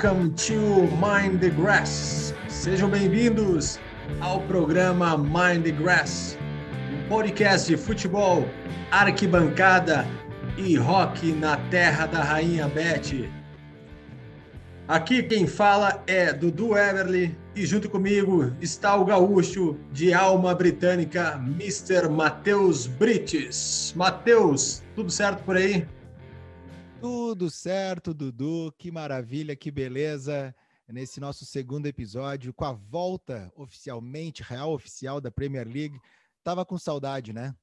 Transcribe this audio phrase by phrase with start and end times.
[0.00, 2.32] Welcome to Mind the Grass.
[2.48, 3.80] Sejam bem-vindos
[4.20, 6.38] ao programa Mind the Grass,
[6.92, 8.48] um podcast de futebol,
[8.92, 10.06] arquibancada
[10.56, 13.28] e rock na terra da rainha Beth.
[14.86, 21.42] Aqui quem fala é Dudu Everly e junto comigo está o gaúcho de alma britânica,
[21.58, 22.08] Mr.
[22.08, 23.92] Matheus Brites.
[23.96, 25.88] Matheus, tudo certo por aí?
[27.00, 28.74] Tudo certo, Dudu.
[28.76, 30.54] Que maravilha, que beleza.
[30.88, 36.00] Nesse nosso segundo episódio, com a volta oficialmente, real oficial da Premier League.
[36.42, 37.54] Tava com saudade, né?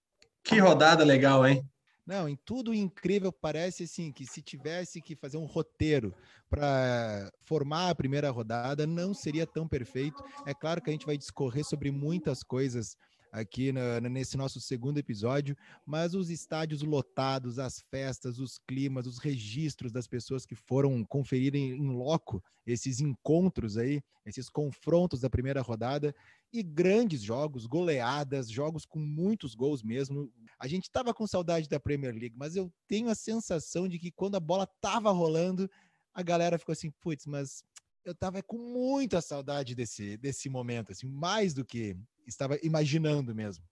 [0.44, 1.68] Que rodada legal, hein?
[2.06, 6.14] Não, em tudo incrível parece assim que se tivesse que fazer um roteiro
[6.48, 10.24] para formar a primeira rodada, não seria tão perfeito.
[10.46, 12.96] É claro que a gente vai discorrer sobre muitas coisas
[13.36, 19.20] aqui na, nesse nosso segundo episódio, mas os estádios lotados, as festas, os climas, os
[19.20, 25.62] registros das pessoas que foram conferir em, loco esses encontros aí, esses confrontos da primeira
[25.62, 26.16] rodada
[26.52, 30.32] e grandes jogos, goleadas, jogos com muitos gols mesmo.
[30.58, 34.12] A gente estava com saudade da Premier League, mas eu tenho a sensação de que
[34.12, 35.70] quando a bola estava rolando,
[36.14, 37.64] a galera ficou assim, putz, mas
[38.06, 43.64] eu estava com muita saudade desse, desse momento, assim, mais do que estava imaginando mesmo.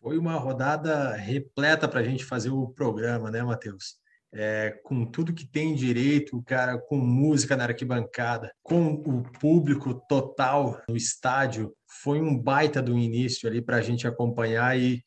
[0.00, 3.96] Foi uma rodada repleta para a gente fazer o programa, né, Matheus?
[4.32, 10.80] É, com tudo que tem direito, cara, com música na arquibancada, com o público total
[10.88, 15.02] no estádio, foi um baita do início ali para a gente acompanhar e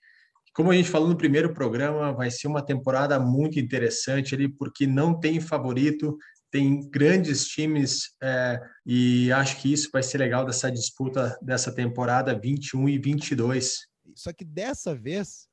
[0.54, 4.86] como a gente falou no primeiro programa, vai ser uma temporada muito interessante ali, porque
[4.86, 6.18] não tem favorito,
[6.52, 12.38] tem grandes times é, e acho que isso vai ser legal dessa disputa dessa temporada
[12.38, 13.80] 21 e 22.
[14.14, 15.48] Só que dessa vez,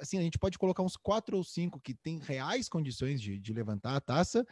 [0.00, 3.52] assim, a gente pode colocar uns quatro ou cinco que tem reais condições de, de
[3.52, 4.46] levantar a taça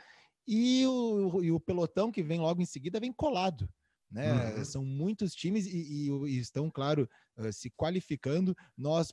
[0.46, 3.68] e o, e o pelotão que vem logo em seguida vem colado.
[4.10, 4.56] Né?
[4.56, 4.64] Uhum.
[4.64, 8.56] São muitos times e, e, e estão, claro, uh, se qualificando.
[8.76, 9.12] Nós,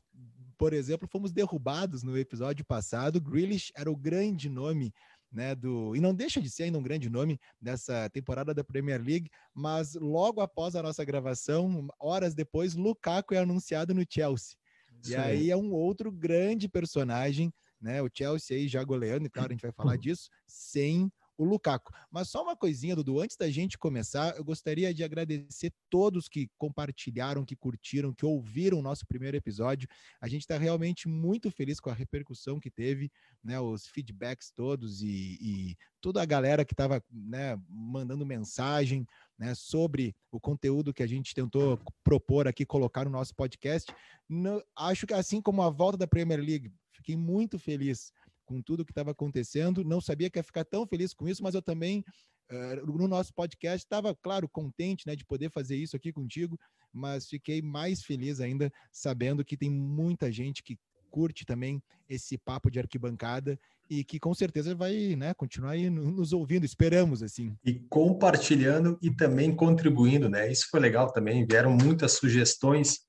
[0.58, 3.20] por exemplo, fomos derrubados no episódio passado.
[3.20, 4.94] Grealish era o grande nome
[5.34, 9.02] né, do e não deixa de ser ainda um grande nome dessa temporada da Premier
[9.02, 14.56] League, mas logo após a nossa gravação, horas depois, Lukaku é anunciado no Chelsea.
[15.02, 15.12] Sim.
[15.12, 17.52] E aí é um outro grande personagem,
[17.82, 18.02] né?
[18.02, 21.12] O Chelsea aí já goleando, e claro, a gente vai falar disso, sem
[21.44, 21.92] o Lukaku.
[22.10, 26.50] Mas só uma coisinha, Dudu, antes da gente começar, eu gostaria de agradecer todos que
[26.58, 29.88] compartilharam, que curtiram, que ouviram o nosso primeiro episódio.
[30.22, 33.12] A gente está realmente muito feliz com a repercussão que teve,
[33.44, 33.60] né?
[33.60, 39.06] Os feedbacks todos e, e toda a galera que estava né, mandando mensagem
[39.38, 43.94] né, sobre o conteúdo que a gente tentou propor aqui, colocar no nosso podcast.
[44.28, 48.12] No, acho que assim como a volta da Premier League, fiquei muito feliz
[48.54, 49.84] com tudo que estava acontecendo.
[49.84, 52.06] Não sabia que ia ficar tão feliz com isso, mas eu também,
[52.52, 56.60] uh, no nosso podcast, estava, claro, contente né, de poder fazer isso aqui contigo,
[56.92, 60.78] mas fiquei mais feliz ainda sabendo que tem muita gente que
[61.10, 63.60] curte também esse papo de arquibancada
[63.90, 67.56] e que com certeza vai né, continuar aí nos ouvindo, esperamos assim.
[67.66, 70.52] E compartilhando e também contribuindo, né?
[70.52, 73.02] Isso foi legal também, vieram muitas sugestões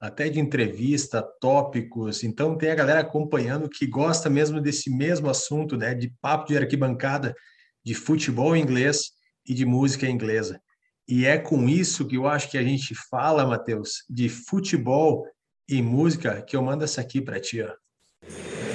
[0.00, 2.22] até de entrevista, tópicos.
[2.22, 6.56] Então tem a galera acompanhando que gosta mesmo desse mesmo assunto, né, de papo de
[6.56, 7.34] arquibancada,
[7.84, 9.10] de futebol inglês
[9.46, 10.60] e de música inglesa.
[11.08, 15.26] E é com isso que eu acho que a gente fala, Matheus, de futebol
[15.68, 18.67] e música, que eu mando essa aqui para ti, ó.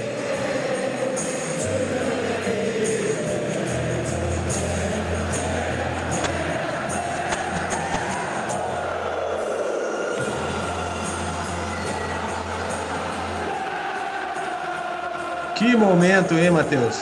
[15.73, 17.01] Que momento, hein, Matheus?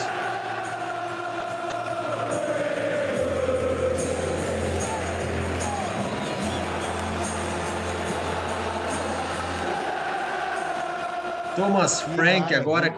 [11.53, 12.95] Thomas Frank agora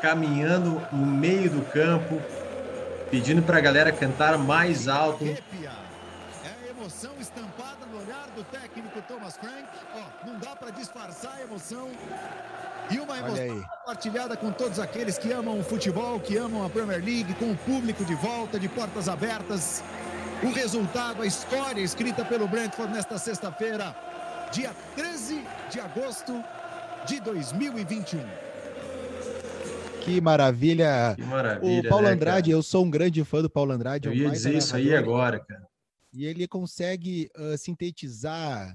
[0.00, 2.18] caminhando no meio do campo,
[3.10, 5.36] pedindo para a galera cantar mais alto.
[6.86, 9.66] Emoção estampada no olhar do técnico Thomas Frank.
[9.92, 11.88] Oh, não dá para disfarçar a emoção.
[12.88, 17.04] E uma emoção compartilhada com todos aqueles que amam o futebol, que amam a Premier
[17.04, 19.82] League, com o público de volta, de portas abertas.
[20.44, 23.92] O resultado, a história escrita pelo Brentford nesta sexta-feira,
[24.52, 26.40] dia 13 de agosto
[27.04, 28.20] de 2021.
[30.02, 31.14] Que maravilha.
[31.16, 31.80] Que maravilha.
[31.80, 34.06] O Paulo né, Andrade, eu sou um grande fã do Paulo Andrade.
[34.06, 35.66] É eu ia dizer isso aí agora, cara.
[36.16, 38.74] E ele consegue uh, sintetizar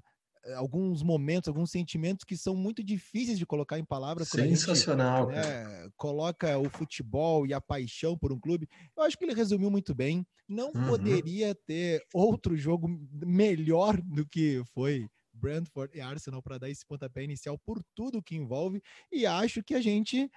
[0.55, 4.29] alguns momentos, alguns sentimentos que são muito difíceis de colocar em palavras.
[4.29, 8.67] Sensacional, gente, né, Coloca o futebol e a paixão por um clube.
[8.95, 10.25] Eu acho que ele resumiu muito bem.
[10.47, 10.87] Não uhum.
[10.87, 17.23] poderia ter outro jogo melhor do que foi Brentford e Arsenal para dar esse pontapé
[17.23, 18.81] inicial por tudo que envolve.
[19.11, 20.29] E acho que a gente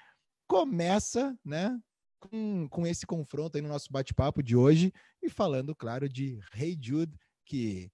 [0.46, 1.76] começa, né,
[2.28, 4.92] com, com esse confronto aí no nosso bate-papo de hoje
[5.22, 7.90] e falando, claro, de Hey Jude, que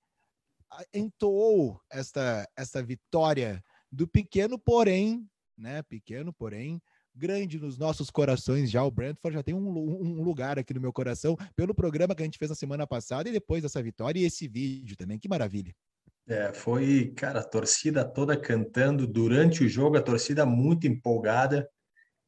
[0.95, 5.29] entoou esta, esta vitória do pequeno, porém,
[5.59, 6.81] né, pequeno, porém,
[7.15, 8.85] grande nos nossos corações já.
[8.85, 12.25] O Brentford já tem um, um, lugar aqui no meu coração pelo programa que a
[12.25, 15.19] gente fez na semana passada e depois dessa vitória e esse vídeo também.
[15.19, 15.75] Que maravilha.
[16.29, 21.69] É, foi, cara, a torcida toda cantando durante o jogo, a torcida muito empolgada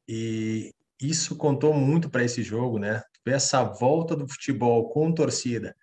[0.05, 0.73] e
[1.09, 3.01] isso contou muito para esse jogo, né?
[3.25, 5.75] Essa volta do futebol com torcida,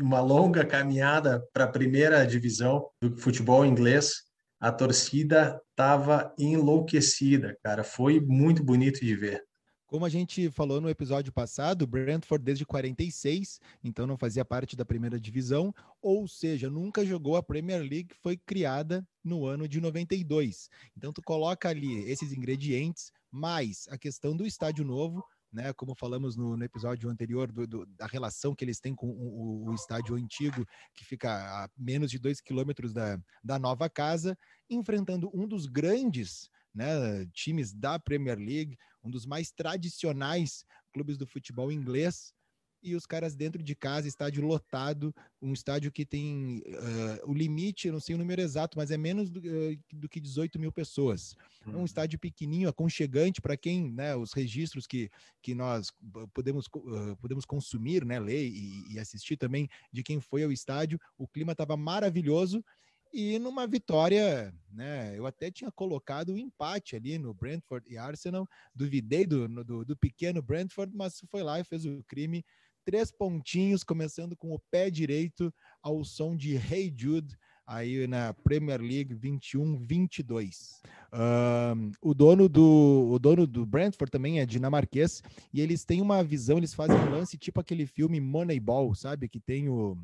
[0.00, 4.22] uma longa caminhada para a primeira divisão do futebol inglês,
[4.60, 7.84] a torcida estava enlouquecida, cara.
[7.84, 9.44] Foi muito bonito de ver.
[9.88, 14.84] Como a gente falou no episódio passado, Brentford desde 46, então não fazia parte da
[14.84, 20.68] primeira divisão, ou seja, nunca jogou a Premier League, foi criada no ano de 92.
[20.94, 26.36] Então tu coloca ali esses ingredientes, mais a questão do estádio novo, né, como falamos
[26.36, 30.14] no, no episódio anterior, do, do, da relação que eles têm com o, o, estádio
[30.14, 34.36] antigo, que fica a menos de dois quilômetros da, da nova casa,
[34.68, 41.26] enfrentando um dos grandes né, times da Premier League, um dos mais tradicionais clubes do
[41.26, 42.34] futebol inglês,
[42.82, 47.88] e os caras dentro de casa, estádio lotado, um estádio que tem uh, o limite,
[47.88, 50.72] eu não sei o número exato, mas é menos do, uh, do que 18 mil
[50.72, 51.34] pessoas.
[51.66, 51.84] É um uhum.
[51.84, 55.10] estádio pequenininho, aconchegante para quem, né, os registros que,
[55.42, 55.92] que nós
[56.32, 61.00] podemos, uh, podemos consumir, né, ler e, e assistir também de quem foi ao estádio,
[61.16, 62.64] o clima estava maravilhoso
[63.12, 65.16] e numa vitória, né?
[65.16, 69.84] Eu até tinha colocado o um empate ali no Brentford e Arsenal, duvidei do, do,
[69.84, 72.44] do, pequeno Brentford, mas foi lá e fez o crime.
[72.88, 75.52] Três pontinhos, começando com o pé direito
[75.82, 77.36] ao som de Hey Jude,
[77.66, 80.80] aí na Premier League 21-22.
[81.12, 86.24] Um, o dono do o dono do Brentford também é dinamarquês e eles têm uma
[86.24, 89.28] visão, eles fazem um lance tipo aquele filme Moneyball, sabe?
[89.28, 89.94] Que tem o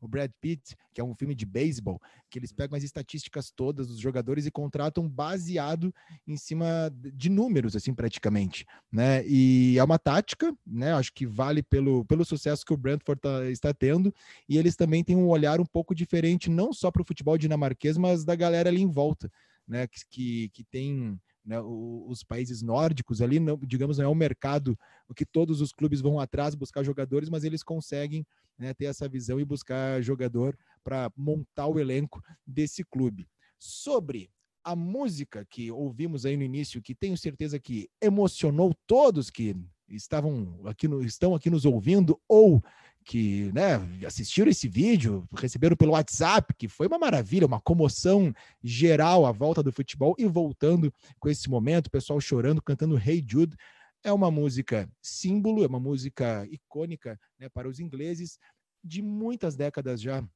[0.00, 2.00] o Brad Pitt, que é um filme de beisebol,
[2.30, 5.94] que eles pegam as estatísticas todas dos jogadores e contratam baseado
[6.26, 9.26] em cima de números, assim, praticamente, né?
[9.26, 10.92] E é uma tática, né?
[10.92, 14.14] Acho que vale pelo, pelo sucesso que o Brentford tá, está tendo,
[14.48, 17.96] e eles também têm um olhar um pouco diferente, não só para o futebol dinamarquês,
[17.96, 19.30] mas da galera ali em volta,
[19.66, 19.86] né?
[19.86, 24.78] Que, que, que tem né, os países nórdicos ali, não, digamos, não é um mercado
[25.16, 28.26] que todos os clubes vão atrás buscar jogadores, mas eles conseguem
[28.58, 33.28] né, ter essa visão e buscar jogador para montar o elenco desse clube.
[33.58, 34.30] Sobre
[34.62, 39.56] a música que ouvimos aí no início, que tenho certeza que emocionou todos que
[39.88, 42.62] estavam aqui no, estão aqui nos ouvindo ou
[43.04, 43.76] que né,
[44.06, 48.32] assistiram esse vídeo, receberam pelo WhatsApp, que foi uma maravilha, uma comoção
[48.62, 53.24] geral à volta do futebol e voltando com esse momento, o pessoal chorando, cantando Hey
[53.26, 53.56] Jude.
[54.02, 58.38] É uma música símbolo, é uma música icônica né, para os ingleses,
[58.82, 60.26] de muitas décadas já.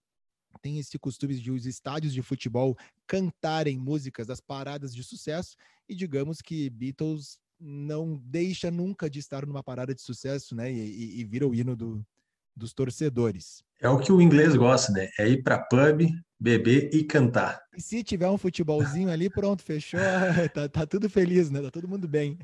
[0.60, 5.56] Tem esse costume de os estádios de futebol cantarem músicas das paradas de sucesso,
[5.88, 10.72] e digamos que Beatles não deixa nunca de estar numa parada de sucesso, né?
[10.72, 12.04] E, e, e vira o hino do,
[12.56, 13.64] dos torcedores.
[13.80, 15.10] É o que o inglês gosta, né?
[15.18, 16.08] É ir para pub,
[16.38, 17.60] beber e cantar.
[17.76, 20.00] E se tiver um futebolzinho ali, pronto, fechou,
[20.54, 21.60] tá, tá tudo feliz, né?
[21.62, 22.38] Tá todo mundo bem.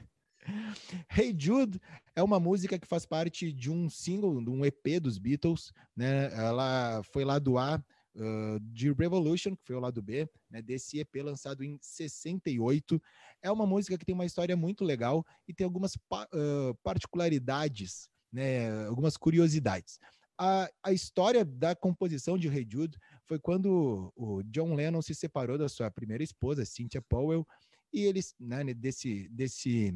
[1.15, 1.81] Hey Jude
[2.17, 6.33] é uma música que faz parte de um single, de um EP dos Beatles, né?
[6.35, 7.83] Ela foi lá do A
[8.17, 10.63] uh, de Revolution, que foi o lado B, né?
[10.63, 13.01] Desse EP lançado em 68.
[13.43, 18.09] É uma música que tem uma história muito legal e tem algumas pa uh, particularidades
[18.33, 19.99] né, algumas curiosidades.
[20.39, 25.59] A, a história da composição de Hey Jude foi quando o John Lennon se separou
[25.59, 27.47] da sua primeira esposa, Cynthia Powell,
[27.93, 29.95] e eles, né, desse, desse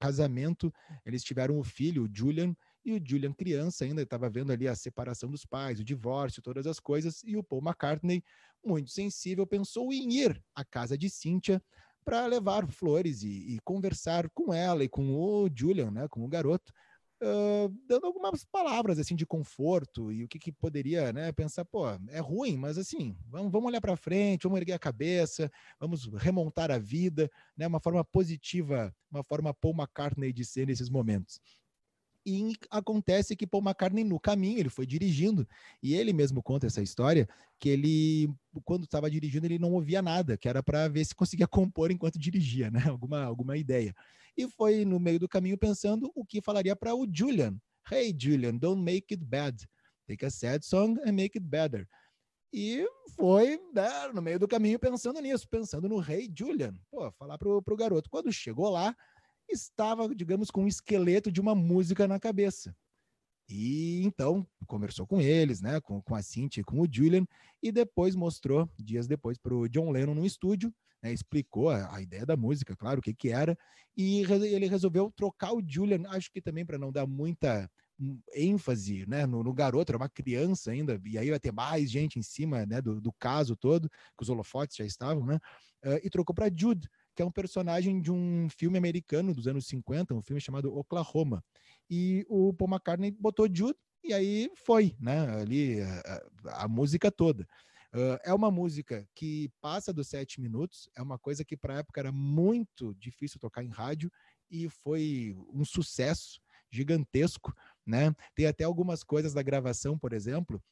[0.00, 0.72] casamento,
[1.04, 2.54] eles tiveram o filho, o Julian,
[2.84, 6.66] e o Julian criança ainda estava vendo ali a separação dos pais, o divórcio, todas
[6.66, 8.22] as coisas, e o Paul McCartney,
[8.64, 11.62] muito sensível, pensou em ir à casa de Cynthia
[12.04, 16.28] para levar flores e, e, conversar com ela e com o Julian, né, com o
[16.28, 16.72] garoto,
[17.22, 21.86] Uh, dando algumas palavras assim de conforto e o que, que poderia né, pensar, pô,
[22.10, 26.70] é ruim, mas assim, vamos, vamos olhar para frente, vamos erguer a cabeça, vamos remontar
[26.70, 31.40] a vida, né, uma forma positiva, uma forma Paul McCartney de ser nesses momentos.
[32.26, 35.46] E acontece que Paul McCartney, no caminho, ele foi dirigindo,
[35.80, 37.28] e ele mesmo conta essa história,
[37.60, 38.28] que ele,
[38.64, 42.18] quando estava dirigindo, ele não ouvia nada, que era para ver se conseguia compor enquanto
[42.18, 42.82] dirigia, né?
[42.88, 43.94] Alguma, alguma ideia.
[44.36, 47.56] E foi no meio do caminho pensando o que falaria para o Julian.
[47.90, 49.56] Hey, Julian, don't make it bad.
[50.08, 51.86] Take a sad song and make it better.
[52.52, 56.74] E foi né, no meio do caminho pensando nisso, pensando no rei Julian.
[56.90, 58.10] Pô, falar pro, pro garoto.
[58.10, 58.96] Quando chegou lá,
[59.48, 62.74] estava, digamos, com um esqueleto de uma música na cabeça.
[63.48, 67.24] E então conversou com eles, né, com, com a Cintia e com o Julian,
[67.62, 72.02] e depois mostrou, dias depois, para o John Lennon no estúdio, né, explicou a, a,
[72.02, 73.56] ideia da música, claro, o que, que era,
[73.96, 78.20] e re, ele resolveu trocar o Julian, acho que também para não dar muita hum,
[78.34, 82.18] ênfase né, no, no, garoto, era uma criança ainda, e aí vai ter mais gente
[82.18, 85.36] em cima né, do, do caso todo, que os holofotes já estavam, né,
[85.84, 89.66] uh, e trocou para Jude, que é um personagem de um filme americano dos anos
[89.66, 91.42] 50, um filme chamado Oklahoma.
[91.88, 95.40] E o Paul McCartney botou Jude e aí foi, né?
[95.40, 97.48] Ali a, a música toda.
[97.94, 101.78] Uh, é uma música que passa dos sete minutos, é uma coisa que para a
[101.78, 104.12] época era muito difícil tocar em rádio
[104.50, 106.38] e foi um sucesso
[106.70, 107.54] gigantesco,
[107.86, 108.14] né?
[108.34, 110.62] Tem até algumas coisas da gravação, por exemplo,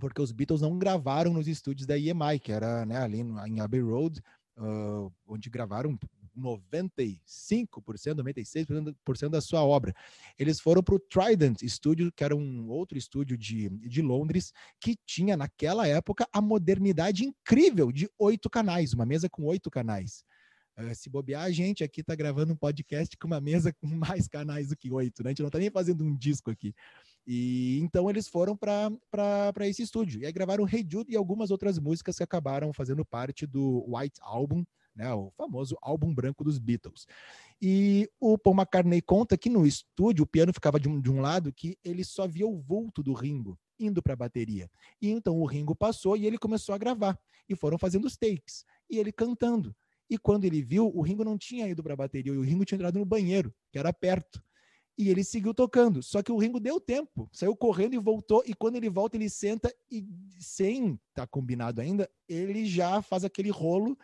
[0.00, 3.80] porque os Beatles não gravaram nos estúdios da EMI, que era né, ali em Abbey
[3.80, 4.22] Road,
[4.58, 5.98] uh, onde gravaram
[6.36, 7.18] 95%,
[7.76, 9.94] 96% da sua obra.
[10.38, 14.96] Eles foram para o Trident Studio, que era um outro estúdio de, de Londres, que
[15.06, 20.24] tinha naquela época a modernidade incrível de oito canais, uma mesa com oito canais.
[20.78, 24.26] Uh, se bobear, a gente aqui está gravando um podcast com uma mesa com mais
[24.26, 25.28] canais do que oito, né?
[25.28, 26.74] A gente não está nem fazendo um disco aqui.
[27.26, 29.00] E então eles foram para
[29.60, 30.20] esse estúdio.
[30.20, 34.18] E aí gravaram Hey Jude e algumas outras músicas que acabaram fazendo parte do White
[34.20, 34.64] Album,
[34.94, 37.06] né, o famoso álbum branco dos Beatles.
[37.60, 41.20] E o Paul McCartney conta que no estúdio o piano ficava de um, de um
[41.20, 44.70] lado que ele só via o vulto do Ringo indo para a bateria.
[45.00, 47.18] E então o Ringo passou e ele começou a gravar.
[47.48, 48.64] E foram fazendo os takes.
[48.88, 49.74] E ele cantando.
[50.08, 52.76] E quando ele viu, o Ringo não tinha ido para a bateria, o Ringo tinha
[52.76, 54.42] entrado no banheiro, que era perto
[54.96, 56.02] e ele seguiu tocando.
[56.02, 58.42] Só que o Ringo deu tempo, saiu correndo e voltou.
[58.46, 60.06] E quando ele volta, ele senta e,
[60.38, 63.98] sem estar tá combinado ainda, ele já faz aquele rolo,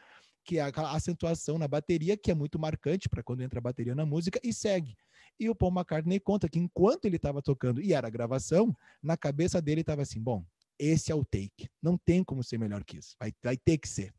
[0.44, 3.94] que é aquela acentuação na bateria, que é muito marcante para quando entra a bateria
[3.94, 4.96] na música, e segue.
[5.38, 9.16] E o Paul McCartney conta que enquanto ele estava tocando, e era a gravação, na
[9.16, 10.44] cabeça dele estava assim: bom,
[10.78, 11.68] esse é o take.
[11.82, 13.14] Não tem como ser melhor que isso.
[13.20, 14.12] Vai, vai ter que ser.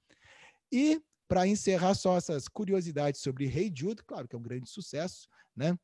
[0.72, 5.28] E para encerrar só essas curiosidades sobre Hey Jude, claro que é um grande sucesso,
[5.56, 5.78] né?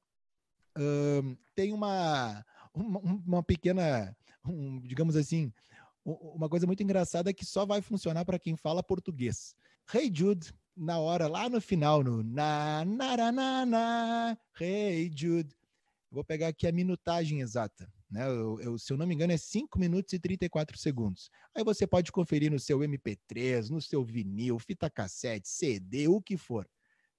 [1.55, 4.15] Tem uma, uma, uma pequena,
[4.46, 5.51] um, digamos assim,
[6.03, 9.55] uma coisa muito engraçada que só vai funcionar para quem fala português.
[9.94, 15.55] Hey Jude, na hora, lá no final, no na, na, na, na, Hey Jude.
[16.12, 17.91] Vou pegar aqui a minutagem exata.
[18.10, 18.27] Né?
[18.27, 21.29] Eu, eu, se eu não me engano, é 5 minutos e 34 segundos.
[21.53, 26.38] Aí você pode conferir no seu MP3, no seu vinil, fita cassete, CD, o que
[26.38, 26.67] for.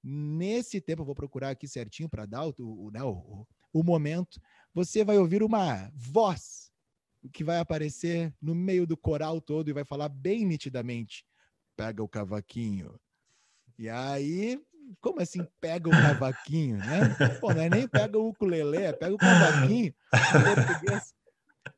[0.09, 4.41] Nesse tempo, eu vou procurar aqui certinho para dar o, o, né, o, o momento.
[4.73, 6.71] Você vai ouvir uma voz
[7.33, 11.27] que vai aparecer no meio do coral todo e vai falar bem nitidamente:
[11.77, 12.95] pega o cavaquinho.
[13.77, 14.63] E aí,
[15.01, 17.13] como assim pega o cavaquinho, né?
[17.41, 19.93] Pô, não é nem pega o ukulele, é pega o cavaquinho.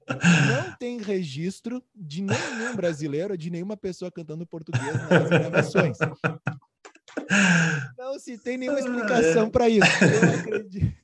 [0.07, 5.97] Não tem registro de nenhum brasileiro, de nenhuma pessoa cantando português nas gravações.
[7.97, 9.87] Não se tem nenhuma explicação para isso.
[10.29, 10.99] Eu acredito,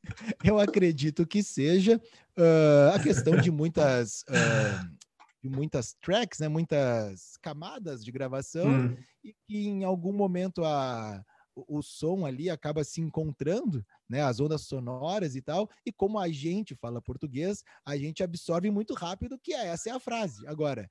[0.45, 2.01] eu acredito, que seja
[2.39, 4.97] uh, a questão de muitas, uh,
[5.43, 8.97] de muitas tracks, né, muitas camadas de gravação, hum.
[9.25, 11.23] e que em algum momento a,
[11.55, 16.19] o, o som ali acaba se encontrando, né, as ondas sonoras e tal, e como
[16.19, 20.47] a gente fala português, a gente absorve muito rápido que é, essa é a frase.
[20.47, 20.89] Agora,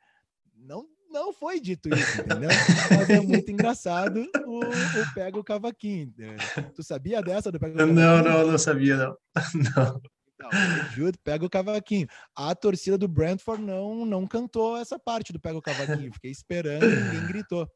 [0.56, 2.50] não não foi dito isso, entendeu?
[2.90, 6.12] Mas é muito engraçado o, o pega o cavaquinho.
[6.18, 6.36] Né?
[6.76, 8.02] Tu sabia dessa do pega o cavaquinho?
[8.02, 9.16] Não, não, não sabia, não.
[9.76, 10.02] Não.
[10.36, 10.50] Então,
[10.92, 12.08] Jude pega o cavaquinho.
[12.36, 16.12] A torcida do Brentford não, não cantou essa parte do pega o cavaquinho.
[16.12, 17.70] Fiquei esperando, ninguém gritou.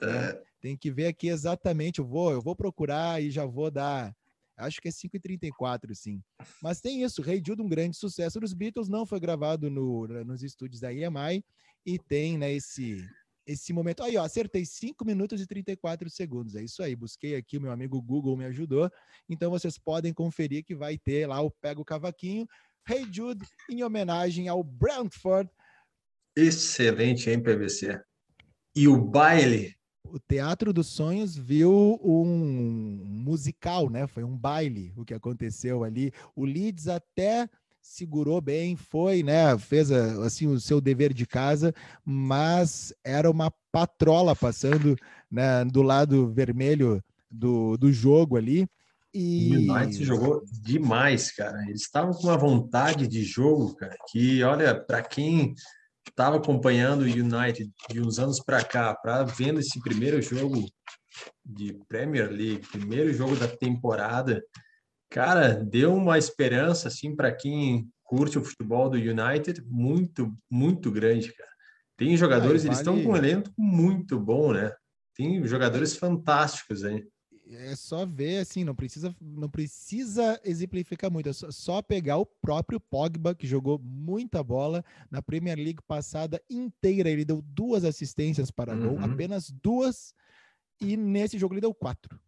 [0.00, 0.30] Né?
[0.30, 0.42] É.
[0.60, 1.98] Tem que ver aqui exatamente.
[1.98, 4.14] Eu vou, eu vou procurar e já vou dar.
[4.56, 6.22] Acho que é 5h34, sim.
[6.62, 7.20] Mas tem isso.
[7.20, 11.44] Rei Jude, um grande sucesso dos Beatles, não foi gravado no, nos estúdios da EMI
[11.84, 13.06] e tem né, esse,
[13.46, 14.02] esse momento.
[14.02, 16.54] Aí, ó, acertei 5 minutos e 34 segundos.
[16.54, 16.96] É isso aí.
[16.96, 18.90] Busquei aqui, o meu amigo Google me ajudou.
[19.28, 22.46] Então vocês podem conferir que vai ter lá o Pega o Cavaquinho,
[22.88, 25.50] Hey Jude, em homenagem ao Brentford.
[26.36, 28.02] Excelente, hein, PVC?
[28.76, 29.74] E o baile?
[30.06, 34.06] O Teatro dos Sonhos viu um musical, né?
[34.06, 36.12] Foi um baile o que aconteceu ali.
[36.36, 37.48] O Leeds até
[37.84, 41.72] segurou bem, foi, né, fez assim o seu dever de casa,
[42.02, 44.96] mas era uma patrola passando
[45.30, 48.66] né, do lado vermelho do, do jogo ali.
[49.12, 51.62] E o United jogou demais, cara.
[51.68, 55.54] Eles estavam com uma vontade de jogo, cara, que olha, para quem
[56.08, 60.66] estava acompanhando o United de uns anos para cá, para vendo esse primeiro jogo
[61.44, 64.42] de Premier League, primeiro jogo da temporada,
[65.14, 71.32] cara, deu uma esperança assim para quem curte o futebol do United muito, muito grande,
[71.32, 71.50] cara.
[71.96, 72.70] Tem jogadores, vale...
[72.70, 74.72] eles estão com um elenco muito bom, né?
[75.14, 77.06] Tem jogadores fantásticos aí.
[77.46, 82.26] É só ver, assim, não precisa, não precisa exemplificar muito, é só, só pegar o
[82.26, 87.08] próprio Pogba, que jogou muita bola na Premier League passada inteira.
[87.08, 88.96] Ele deu duas assistências para uhum.
[88.96, 90.12] gol, apenas duas,
[90.80, 92.18] e nesse jogo ele deu quatro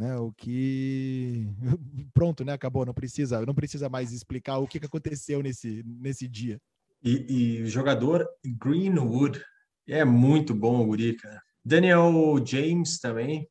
[0.00, 0.16] né?
[0.16, 1.46] O que
[2.14, 2.54] pronto, né?
[2.54, 6.58] Acabou, não precisa, não precisa mais explicar o que aconteceu nesse nesse dia.
[7.04, 9.42] E, e o jogador Greenwood
[9.86, 11.42] é muito bom, o guri, cara.
[11.62, 12.12] Daniel
[12.44, 13.46] James também,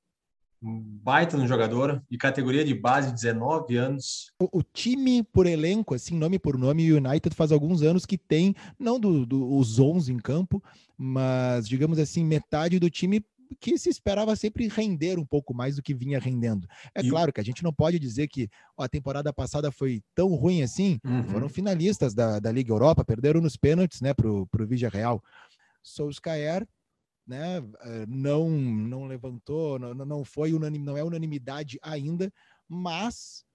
[0.62, 4.32] um baita no jogador, de categoria de base, 19 anos.
[4.40, 8.18] O, o, time por elenco, assim, nome por nome, o United faz alguns anos que
[8.18, 10.64] tem, não dos do, os 11 em campo,
[10.98, 13.24] mas, digamos assim, metade do time
[13.56, 16.68] que se esperava sempre render um pouco mais do que vinha rendendo.
[16.94, 17.10] É e...
[17.10, 20.62] claro que a gente não pode dizer que ó, a temporada passada foi tão ruim
[20.62, 21.00] assim.
[21.04, 21.24] Uhum.
[21.26, 25.24] Foram finalistas da, da Liga Europa, perderam nos pênaltis né, para o Vigia Real.
[25.82, 26.68] Solskjaer
[27.30, 32.34] né, eh, não, não levantou, não, não foi unanim, não é unanimidade ainda,
[32.68, 33.46] mas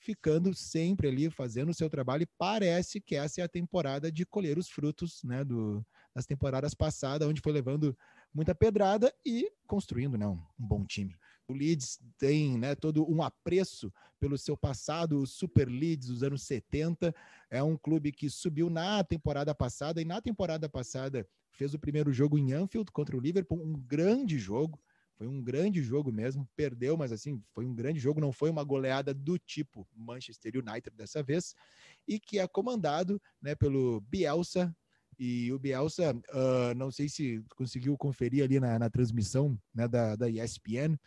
[0.00, 4.26] ficando sempre ali fazendo o seu trabalho e parece que essa é a temporada de
[4.26, 7.96] colher os frutos né, do, das temporadas passadas, onde foi levando
[8.32, 11.16] muita pedrada e construindo né, um, um bom time.
[11.48, 16.42] O Leeds tem né, todo um apreço pelo seu passado, o Super Leeds dos anos
[16.42, 17.12] 70.
[17.50, 22.12] É um clube que subiu na temporada passada e na temporada passada fez o primeiro
[22.12, 24.80] jogo em Anfield contra o Liverpool, um grande jogo.
[25.16, 28.64] Foi um grande jogo mesmo, perdeu, mas assim, foi um grande jogo, não foi uma
[28.64, 31.54] goleada do tipo Manchester United dessa vez,
[32.08, 34.74] e que é comandado né, pelo Bielsa,
[35.22, 40.16] e o Bielsa, uh, não sei se conseguiu conferir ali na, na transmissão né, da,
[40.16, 40.98] da ESPN,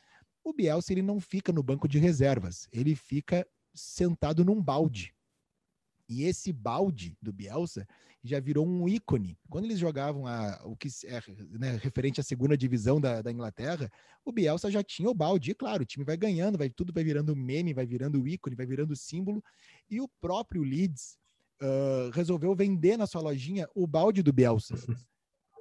[0.44, 5.16] o Bielsa ele não fica no banco de reservas, ele fica sentado num balde.
[6.08, 7.88] E esse balde do Bielsa
[8.24, 9.36] já virou um ícone.
[9.50, 11.20] Quando eles jogavam a, o que é
[11.58, 13.92] né, referente à segunda divisão da, da, Inglaterra,
[14.24, 15.50] o Bielsa já tinha o balde.
[15.50, 18.68] E claro, o time vai ganhando, vai tudo vai virando meme, vai virando ícone, vai
[18.68, 19.44] virando símbolo.
[19.90, 21.18] E o próprio Leeds
[22.14, 24.76] resolveu vender na sua lojinha o balde do Bielsa.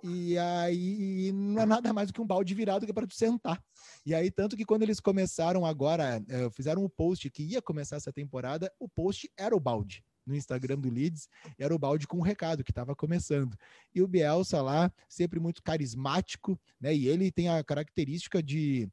[0.05, 3.15] E aí não é nada mais do que um balde virado que é para tu
[3.15, 3.63] sentar.
[4.05, 7.97] E aí, tanto que quando eles começaram agora, uh, fizeram um post que ia começar
[7.97, 12.19] essa temporada, o post era o balde no Instagram do Leeds, era o balde com
[12.19, 13.57] um recado que estava começando.
[13.95, 16.95] E o Bielsa lá, sempre muito carismático, né?
[16.95, 18.91] E ele tem a característica de.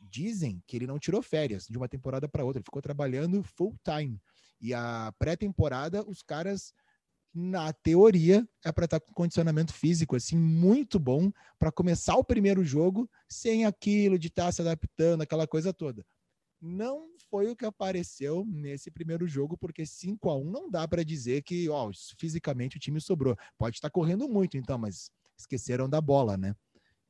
[0.00, 3.76] Dizem que ele não tirou férias de uma temporada para outra, ele ficou trabalhando full
[3.84, 4.18] time.
[4.60, 6.72] E a pré-temporada, os caras,
[7.32, 12.24] na teoria, é para estar tá com condicionamento físico assim muito bom para começar o
[12.24, 16.04] primeiro jogo sem aquilo de estar tá se adaptando, aquela coisa toda.
[16.60, 21.04] Não foi o que apareceu nesse primeiro jogo, porque 5 a 1 não dá para
[21.04, 23.36] dizer que, ó, fisicamente o time sobrou.
[23.56, 26.56] Pode estar correndo muito, então, mas esqueceram da bola, né?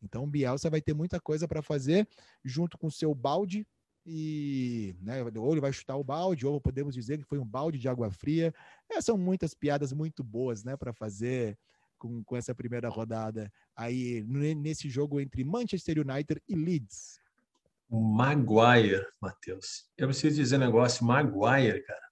[0.03, 2.07] Então o Bielsa vai ter muita coisa para fazer
[2.45, 3.67] junto com o seu balde
[4.11, 7.79] e né, ou ele vai chutar o balde, ou podemos dizer que foi um balde
[7.79, 8.55] de água fria.
[8.91, 11.59] É, são muitas piadas muito boas né, para fazer
[11.99, 17.21] com, com essa primeira rodada aí nesse jogo entre Manchester United e Leeds.
[17.91, 19.91] Maguire, Matheus.
[19.97, 22.09] Eu preciso dizer um negócio, Maguire, cara.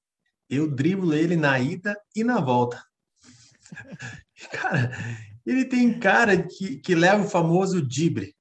[0.51, 2.83] Eu driblo ele na ida e na volta.
[4.53, 4.91] cara,
[5.47, 8.37] ele tem cara que, que leva o famoso dibre.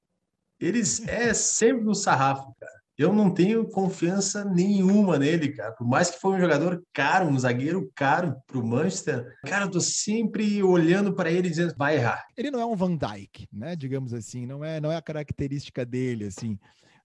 [0.60, 5.74] Eles é sempre no sarrafo, cara eu não tenho confiança nenhuma nele, cara.
[5.74, 9.72] Por mais que foi um jogador caro, um zagueiro caro para o Manchester, cara, eu
[9.72, 12.26] tô sempre olhando para ele dizendo vai errar.
[12.38, 13.76] Ele não é um Van Dijk, né?
[13.76, 16.58] Digamos assim, não é, não é a característica dele, assim.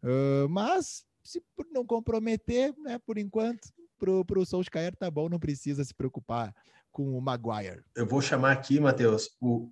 [0.02, 2.98] Uh, mas se não comprometer, né?
[3.04, 6.54] Por enquanto, pro pro Solskjaer tá bom, não precisa se preocupar
[6.92, 7.82] com o Maguire.
[7.96, 9.70] Eu vou chamar aqui, Matheus, o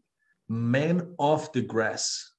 [0.48, 2.34] Man of the Grass.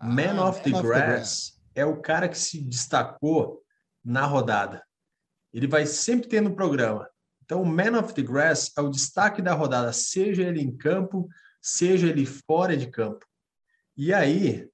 [0.00, 1.00] Ah, Man, of, Man the, of grass.
[1.00, 3.62] the Grass é o cara que se destacou
[4.04, 4.84] na rodada.
[5.52, 7.08] Ele vai sempre ter no programa.
[7.44, 11.28] Então, o Man of the Grass é o destaque da rodada, seja ele em campo,
[11.60, 13.24] seja ele fora de campo.
[13.96, 14.68] E aí,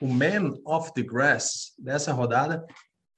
[0.00, 2.64] o Man of the Grass dessa rodada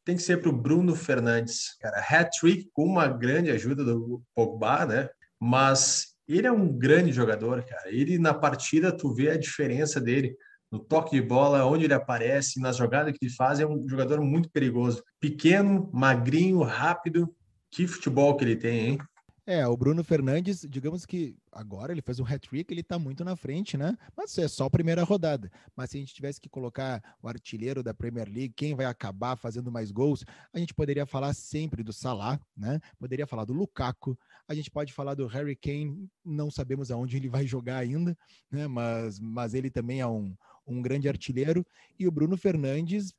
[0.05, 1.77] tem que ser para o Bruno Fernandes.
[1.79, 5.09] Cara, hat-trick com uma grande ajuda do Pogba, né?
[5.45, 7.91] mas ele é um grande jogador, cara.
[7.91, 10.37] Ele na partida tu vê a diferença dele
[10.73, 14.23] no toque de bola, onde ele aparece, nas jogadas que ele faz, é um jogador
[14.23, 15.05] muito perigoso.
[15.21, 17.33] Pequeno, magrinho, rápido.
[17.71, 18.99] Que futebol que ele tem, hein?
[19.45, 23.35] É, o Bruno Fernandes, digamos que agora ele faz um hat-trick, ele tá muito na
[23.35, 23.99] frente, né?
[24.17, 25.51] Mas é só a primeira rodada.
[25.75, 29.37] Mas se a gente tivesse que colocar o artilheiro da Premier League, quem vai acabar
[29.37, 32.79] fazendo mais gols, a gente poderia falar sempre do Salah, né?
[33.01, 37.29] Poderia falar do Lukaku, a gente pode falar do Harry Kane, não sabemos aonde ele
[37.29, 38.17] vai jogar ainda,
[38.49, 38.69] né?
[38.69, 41.67] Mas, mas ele também é um, um grande artilheiro.
[41.99, 43.13] E o Bruno Fernandes,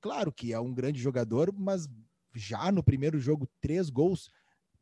[0.00, 1.88] claro que é um grande jogador, mas
[2.34, 4.30] já no primeiro jogo, três gols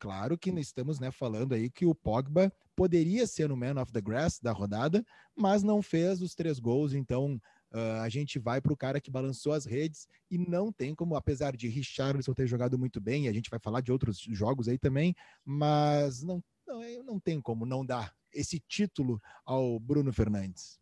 [0.03, 4.01] Claro que estamos né, falando aí que o Pogba poderia ser o man of the
[4.01, 7.41] grass da rodada, mas não fez os três gols, então
[7.73, 11.15] uh, a gente vai para o cara que balançou as redes e não tem como,
[11.15, 14.67] apesar de Richarlison ter jogado muito bem, e a gente vai falar de outros jogos
[14.67, 20.82] aí também, mas não, não, não tem como não dar esse título ao Bruno Fernandes.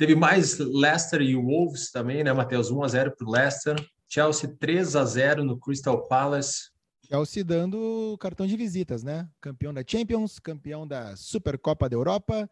[0.00, 2.70] Teve mais Leicester e Wolves também, né, Matheus?
[2.70, 3.76] 1 a 0 para o Leicester.
[4.08, 6.70] Chelsea 3 a 0 no Crystal Palace.
[7.06, 9.28] Chelsea dando cartão de visitas, né?
[9.42, 12.48] Campeão da Champions, campeão da Supercopa da Europa,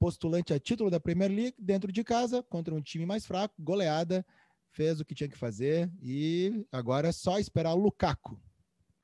[0.00, 4.26] postulante a título da Premier League, dentro de casa, contra um time mais fraco, goleada,
[4.72, 8.34] fez o que tinha que fazer e agora é só esperar o Lukaku.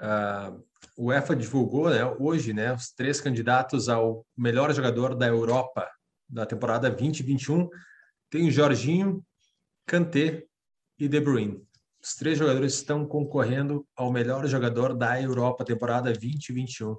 [0.02, 0.60] Uh,
[0.96, 5.88] o UEFA divulgou né, hoje né, os três candidatos ao melhor jogador da Europa
[6.28, 7.68] da temporada 2021.
[8.30, 9.24] Tem o Jorginho,
[9.86, 10.44] Kanté
[10.98, 11.62] e De Bruyne.
[12.02, 16.96] Os três jogadores estão concorrendo ao melhor jogador da Europa temporada 2021.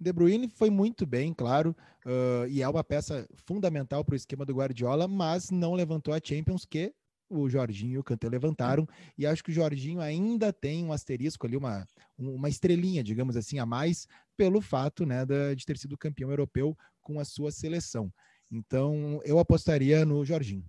[0.00, 1.74] De Bruyne foi muito bem, claro,
[2.06, 6.20] uh, e é uma peça fundamental para o esquema do Guardiola, mas não levantou a
[6.22, 6.94] Champions que
[7.28, 11.46] o Jorginho e o Kanté levantaram, e acho que o Jorginho ainda tem um asterisco
[11.46, 16.30] ali, uma, uma estrelinha, digamos assim, a mais, pelo fato né, de ter sido campeão
[16.30, 18.10] europeu com a sua seleção.
[18.50, 20.64] Então, eu apostaria no Jorginho.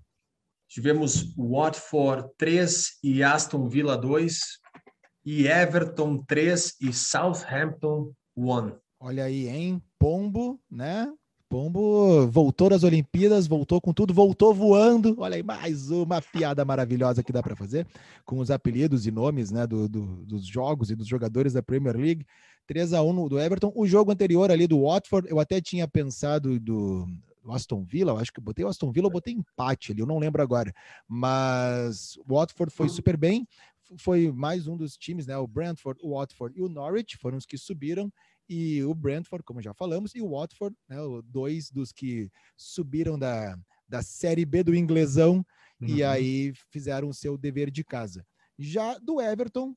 [0.67, 4.39] Tivemos Watford 3 e Aston Villa 2
[5.25, 8.77] e Everton 3 e Southampton 1.
[8.99, 9.81] Olha aí, hein?
[9.97, 11.11] Pombo, né?
[11.49, 15.15] Pombo voltou das Olimpíadas, voltou com tudo, voltou voando.
[15.17, 17.87] Olha aí, mais uma piada maravilhosa que dá para fazer
[18.23, 21.97] com os apelidos e nomes né, do, do, dos jogos e dos jogadores da Premier
[21.97, 22.25] League.
[22.67, 23.71] 3 a 1 do Everton.
[23.75, 27.07] O jogo anterior ali do Watford, eu até tinha pensado do,
[27.43, 30.01] o Aston Villa, eu acho que eu botei o Aston Villa, eu botei empate ali,
[30.01, 30.73] eu não lembro agora.
[31.07, 33.47] Mas o Watford foi super bem,
[33.97, 35.37] foi mais um dos times, né?
[35.37, 38.11] O Brentford, o Watford e o Norwich foram os que subiram.
[38.47, 43.55] E o Brentford, como já falamos, e o Watford, né, dois dos que subiram da,
[43.87, 45.45] da Série B do inglesão
[45.79, 45.87] uhum.
[45.87, 48.25] e aí fizeram o seu dever de casa.
[48.57, 49.75] Já do Everton,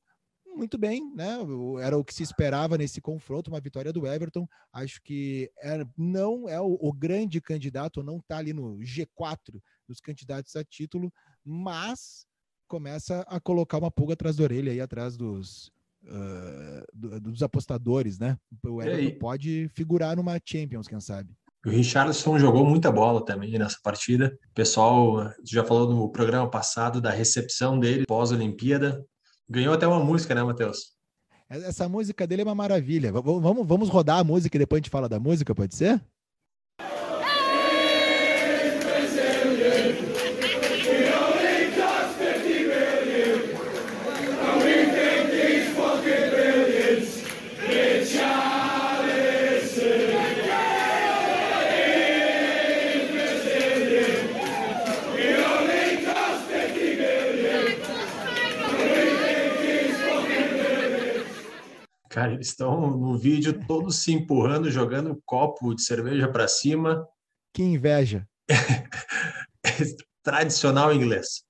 [0.55, 1.39] muito bem, né?
[1.83, 4.47] Era o que se esperava nesse confronto, uma vitória do Everton.
[4.73, 10.01] Acho que é, não é o, o grande candidato, não está ali no G4 dos
[10.01, 11.13] candidatos a título,
[11.45, 12.27] mas
[12.69, 15.71] começa a colocar uma pulga atrás da orelha aí, atrás dos,
[16.05, 18.39] uh, dos apostadores, né?
[18.65, 21.35] O Everton pode figurar numa Champions, quem sabe.
[21.65, 24.37] O Richardson jogou muita bola também nessa partida.
[24.51, 29.05] O pessoal já falou no programa passado da recepção dele pós-Olimpíada.
[29.49, 30.93] Ganhou até uma música, né, Matheus?
[31.49, 33.13] Essa música dele é uma maravilha.
[33.13, 36.03] Vamos, vamos rodar a música e depois a gente fala da música, pode ser?
[62.13, 67.09] Cara, eles estão no vídeo todos se empurrando, jogando um copo de cerveja para cima.
[67.55, 68.29] Que inveja.
[70.23, 71.43] Tradicional inglês.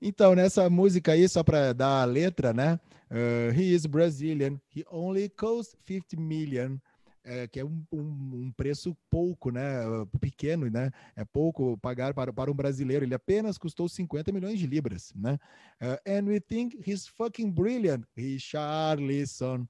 [0.00, 2.80] Então, nessa música aí, só para dar a letra, né?
[3.10, 4.58] Uh, he is Brazilian.
[4.74, 6.80] He only costs 50 million
[7.24, 9.80] é, que é um, um, um, preço pouco, né,
[10.20, 14.66] pequeno, né, é pouco pagar para, para um brasileiro, ele apenas custou 50 milhões de
[14.66, 15.38] libras, né,
[15.80, 19.66] uh, and we think he's fucking brilliant, Richarlison.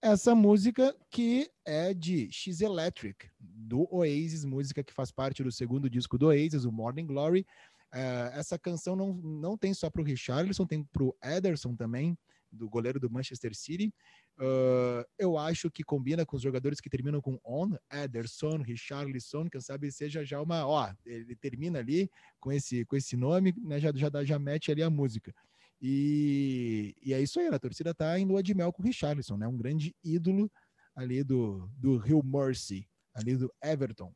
[0.00, 5.88] Essa música que é de X Electric, do Oasis, música que faz parte do segundo
[5.88, 7.46] disco do Oasis, o Morning Glory.
[7.90, 12.18] Uh, essa canção não, não tem só para o Richarlison, tem para o Ederson também,
[12.52, 13.94] do goleiro do Manchester City.
[14.36, 19.60] Uh, eu acho que combina com os jogadores que terminam com on, Ederson, Richarlison, quem
[19.60, 23.92] sabe seja já uma, ó, ele termina ali com esse, com esse nome, né, já,
[23.94, 25.32] já, já mete ali a música.
[25.80, 29.36] E, e é isso aí, a torcida tá em lua de mel com o Richarlison,
[29.36, 30.50] né, um grande ídolo
[30.96, 34.12] ali do, do Rio Mercy, ali do Everton.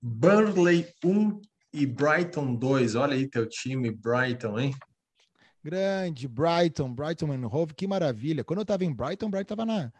[0.00, 1.40] Burnley 1
[1.72, 2.94] e Brighton 2.
[2.94, 4.74] Olha aí teu time, Brighton, hein?
[5.66, 8.44] Grande, Brighton, Brighton and Hove, que maravilha.
[8.44, 9.92] Quando eu estava em Brighton, Brighton estava na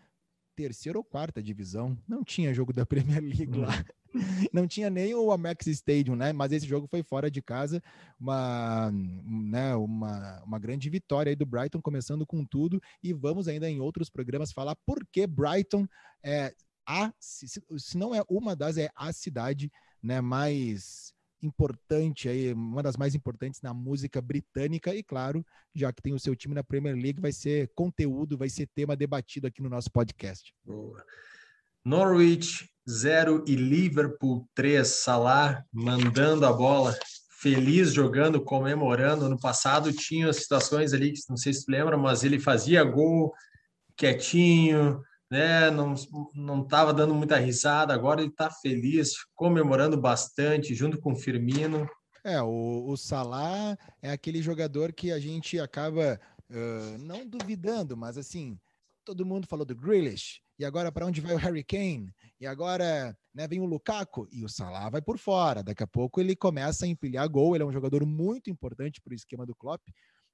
[0.54, 1.98] terceira ou quarta divisão.
[2.06, 3.84] Não tinha jogo da Premier League lá.
[4.14, 4.20] Hum.
[4.52, 6.32] Não tinha nem o Amex Stadium, né?
[6.32, 7.82] Mas esse jogo foi fora de casa,
[8.18, 12.80] uma, né, uma, uma grande vitória aí do Brighton, começando com tudo.
[13.02, 15.84] E vamos ainda em outros programas falar por que Brighton
[16.24, 16.54] é
[16.86, 19.68] a, se, se não é uma das, é a cidade
[20.00, 25.44] né, mais importante aí, uma das mais importantes na música britânica e claro,
[25.74, 28.96] já que tem o seu time na Premier League, vai ser conteúdo, vai ser tema
[28.96, 30.52] debatido aqui no nosso podcast.
[30.64, 31.04] Boa.
[31.84, 36.96] Norwich 0 e Liverpool 3, Salah mandando a bola,
[37.40, 39.28] feliz jogando, comemorando.
[39.28, 43.32] No passado tinha situações ali que não sei se lembra, mas ele fazia gol
[43.96, 45.70] quietinho, né?
[45.70, 45.94] Não
[46.34, 47.94] não estava dando muita risada.
[47.94, 51.88] Agora ele está feliz, comemorando bastante, junto com o Firmino.
[52.24, 58.18] É, o, o Salah é aquele jogador que a gente acaba uh, não duvidando, mas
[58.18, 58.58] assim,
[59.04, 62.12] todo mundo falou do Grealish, e agora para onde vai o Harry Kane?
[62.40, 65.62] E agora né, vem o Lukaku e o Salah vai por fora.
[65.62, 69.12] Daqui a pouco ele começa a empilhar gol, ele é um jogador muito importante para
[69.12, 69.82] o esquema do Klopp.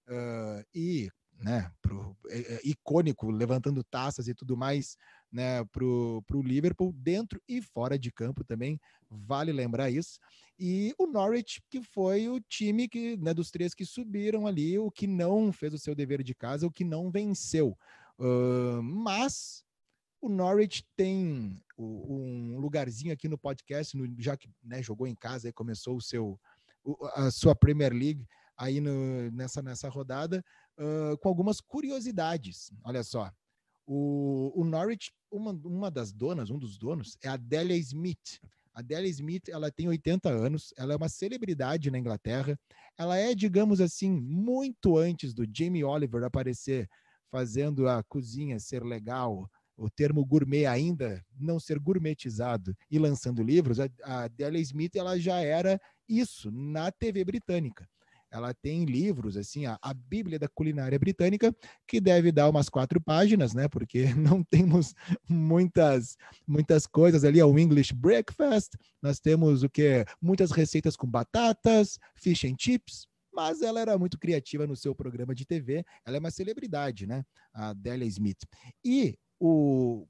[0.08, 1.08] Uh, e
[1.42, 4.96] né, pro, é, é, icônico, levantando taças e tudo mais
[5.30, 8.78] né, para o Liverpool, dentro e fora de campo também,
[9.10, 10.20] vale lembrar isso.
[10.58, 14.90] E o Norwich, que foi o time que, né, dos três que subiram ali, o
[14.90, 17.76] que não fez o seu dever de casa, o que não venceu.
[18.18, 19.64] Uh, mas
[20.20, 25.48] o Norwich tem um lugarzinho aqui no podcast, no, já que né, jogou em casa
[25.48, 26.38] e começou o seu,
[27.14, 28.24] a sua Premier League
[28.56, 30.44] aí no, nessa, nessa rodada
[30.78, 32.72] uh, com algumas curiosidades.
[32.84, 33.30] Olha só,
[33.86, 38.38] o, o Norwich, uma, uma das donas, um dos donos, é a Delia Smith.
[38.74, 42.58] A Delia Smith, ela tem 80 anos, ela é uma celebridade na Inglaterra.
[42.96, 46.88] Ela é, digamos assim, muito antes do Jamie Oliver aparecer
[47.30, 53.80] fazendo a cozinha ser legal, o termo gourmet ainda não ser gourmetizado e lançando livros,
[53.80, 57.88] a, a Delia Smith ela já era isso na TV britânica
[58.32, 61.54] ela tem livros, assim, a, a, Bíblia da Culinária Britânica,
[61.86, 63.68] que deve dar umas quatro páginas, né?
[63.68, 64.94] Porque não temos
[65.28, 66.16] muitas,
[66.46, 67.38] muitas coisas ali.
[67.38, 70.06] É o English Breakfast, nós temos o que?
[70.20, 75.34] Muitas receitas com batatas, fish and chips, mas ela era muito criativa no seu programa
[75.34, 75.84] de TV.
[76.04, 77.24] Ela é uma celebridade, né?
[77.52, 78.46] A Delia Smith.
[78.82, 80.06] E o,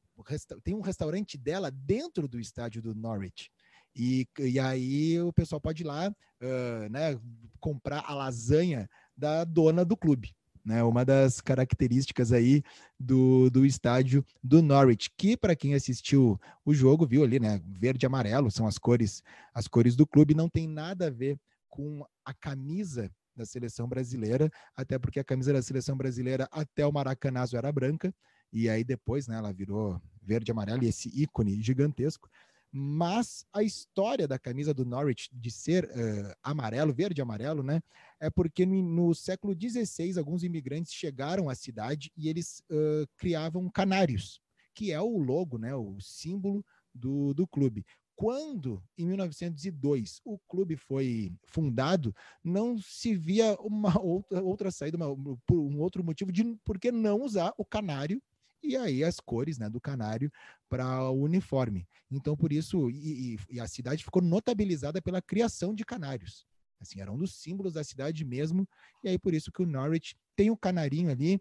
[0.62, 3.50] tem um restaurante dela dentro do estádio do Norwich.
[3.94, 7.18] E, e aí o pessoal pode ir lá, uh, né,
[7.60, 10.34] comprar a lasanha da dona do clube.
[10.64, 12.62] Né, uma das características aí
[12.98, 18.04] do, do estádio do Norwich, que para quem assistiu o jogo viu ali, né, verde
[18.04, 21.36] e amarelo são as cores, as cores do clube, não tem nada a ver
[21.68, 26.92] com a camisa da seleção brasileira, até porque a camisa da seleção brasileira até o
[26.92, 28.14] Maracanazo era branca
[28.52, 32.28] e aí depois, né, ela virou verde e amarelo e esse ícone gigantesco
[32.72, 37.82] mas a história da camisa do Norwich de ser uh, amarelo, verde amarelo, né,
[38.18, 43.68] é porque no, no, século XVI alguns imigrantes chegaram à cidade e eles uh, criavam
[43.68, 44.40] canários,
[44.74, 47.84] que é o logo, né, o símbolo do, do clube.
[48.14, 55.36] Quando, em 1902, o clube foi fundado, não se via uma outra, outra saída, uma,
[55.46, 58.22] por um outro motivo de por que não usar o canário
[58.62, 60.30] e aí as cores né, do canário
[60.68, 61.86] para o uniforme.
[62.10, 66.46] Então, por isso, e, e, a cidade ficou notabilizada pela criação de canários.
[66.80, 68.68] Assim, era um dos símbolos da cidade mesmo,
[69.02, 71.40] e aí por isso que o Norwich tem o canarinho ali,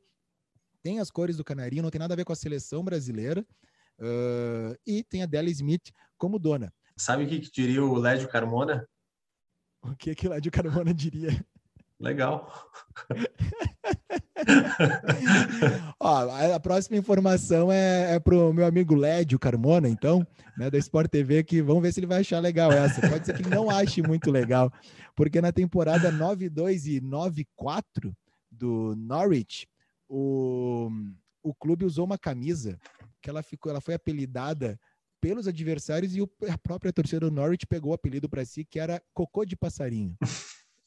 [0.84, 3.46] tem as cores do canarinho, não tem nada a ver com a seleção brasileira,
[4.00, 6.74] uh, e tem a Della Smith como dona.
[6.98, 8.88] Sabe o que, que diria o Lédio Carmona?
[9.82, 11.46] O que, que o Lédio Carmona diria?
[12.02, 12.52] Legal.
[16.00, 20.26] Ó, a próxima informação é, é para o meu amigo Lédio Carmona, então,
[20.58, 23.08] né, da Sport TV, que vamos ver se ele vai achar legal essa.
[23.08, 24.74] Pode ser que ele não ache muito legal,
[25.16, 28.12] porque na temporada 9-2 e 9-4
[28.50, 29.68] do Norwich,
[30.10, 30.90] o,
[31.44, 32.80] o clube usou uma camisa
[33.22, 34.80] que ela, ficou, ela foi apelidada
[35.22, 38.80] pelos adversários e o, a própria torcida do Norwich pegou o apelido para si, que
[38.80, 40.18] era Cocô de Passarinho.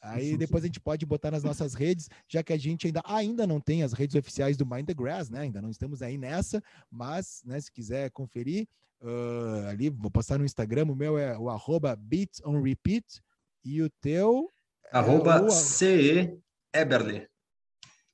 [0.05, 3.47] Aí depois a gente pode botar nas nossas redes, já que a gente ainda, ainda
[3.47, 5.41] não tem as redes oficiais do Mind the Grass, né?
[5.41, 8.69] Ainda não estamos aí nessa, mas né, se quiser conferir,
[9.01, 13.23] uh, ali vou postar no Instagram, o meu é o arroba Beats on Repeat
[13.65, 14.53] e o teu.
[14.93, 15.51] É arroba é o...
[15.51, 16.39] CE
[16.75, 17.27] Eberly.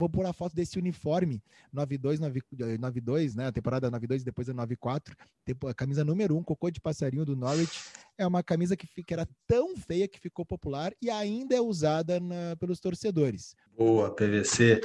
[0.01, 3.49] Vou pôr a foto desse uniforme 92, 92, né?
[3.49, 5.15] A temporada 92 e depois a 94.
[5.69, 7.83] A camisa número 1, cocô de passarinho do Norwich.
[8.17, 12.19] É uma camisa que, que era tão feia que ficou popular e ainda é usada
[12.19, 13.55] na, pelos torcedores.
[13.77, 14.81] Boa, PVC.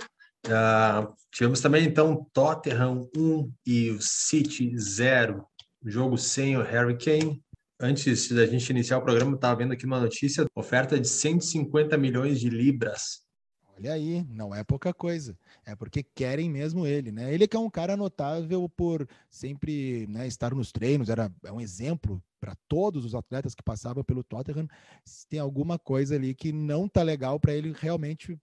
[0.48, 5.48] Uh, ah, tivemos também, então, Tottenham 1 e o City 0.
[5.82, 7.42] Jogo sem o Harry Kane.
[7.80, 12.38] Antes da gente iniciar o programa, estava vendo aqui uma notícia: oferta de 150 milhões
[12.38, 13.25] de libras
[13.78, 15.38] Olha aí, não é pouca coisa.
[15.66, 17.34] É porque querem mesmo ele, né?
[17.34, 21.60] Ele que é um cara notável por sempre né, estar nos treinos, era é um
[21.60, 24.68] exemplo para todos os atletas que passavam pelo Tottenham.
[25.30, 28.40] Tem alguma coisa ali que não tá legal para ele realmente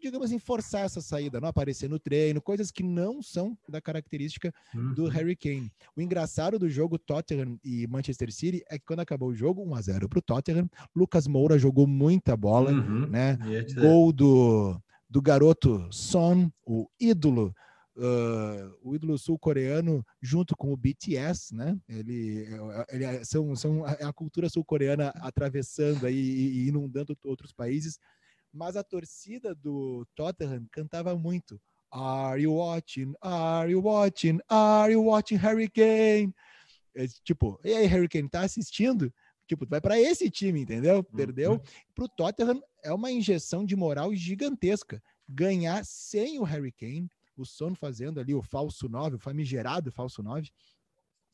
[0.00, 4.52] digamos assim, forçar essa saída, não aparecer no treino, coisas que não são da característica
[4.74, 4.94] uhum.
[4.94, 5.70] do Harry Kane.
[5.96, 9.74] O engraçado do jogo Tottenham e Manchester City é que quando acabou o jogo, 1
[9.74, 13.06] a 0 para o Tottenham, Lucas Moura jogou muita bola, uhum.
[13.06, 13.38] né?
[13.74, 17.54] Gol do, do garoto Son, o ídolo
[17.96, 21.76] Uh, o ídolo sul-coreano junto com o BTS, né?
[21.86, 22.46] Ele,
[22.88, 27.98] ele é, são, são é a cultura sul-coreana atravessando aí e inundando outros países
[28.52, 31.60] mas a torcida do Tottenham cantava muito.
[31.90, 33.14] Are you watching?
[33.20, 34.38] Are you watching?
[34.48, 36.32] Are you watching Harry Kane?
[36.94, 39.12] É, tipo, e aí, Harry Kane, tá assistindo?
[39.46, 40.98] Tipo, vai para esse time, entendeu?
[40.98, 41.16] Uhum.
[41.16, 41.52] Perdeu.
[41.52, 41.60] Uhum.
[41.94, 45.02] Pro Tottenham é uma injeção de moral gigantesca.
[45.28, 50.22] Ganhar sem o Harry Kane, o Son fazendo ali o falso 9, o famigerado falso
[50.22, 50.48] 9,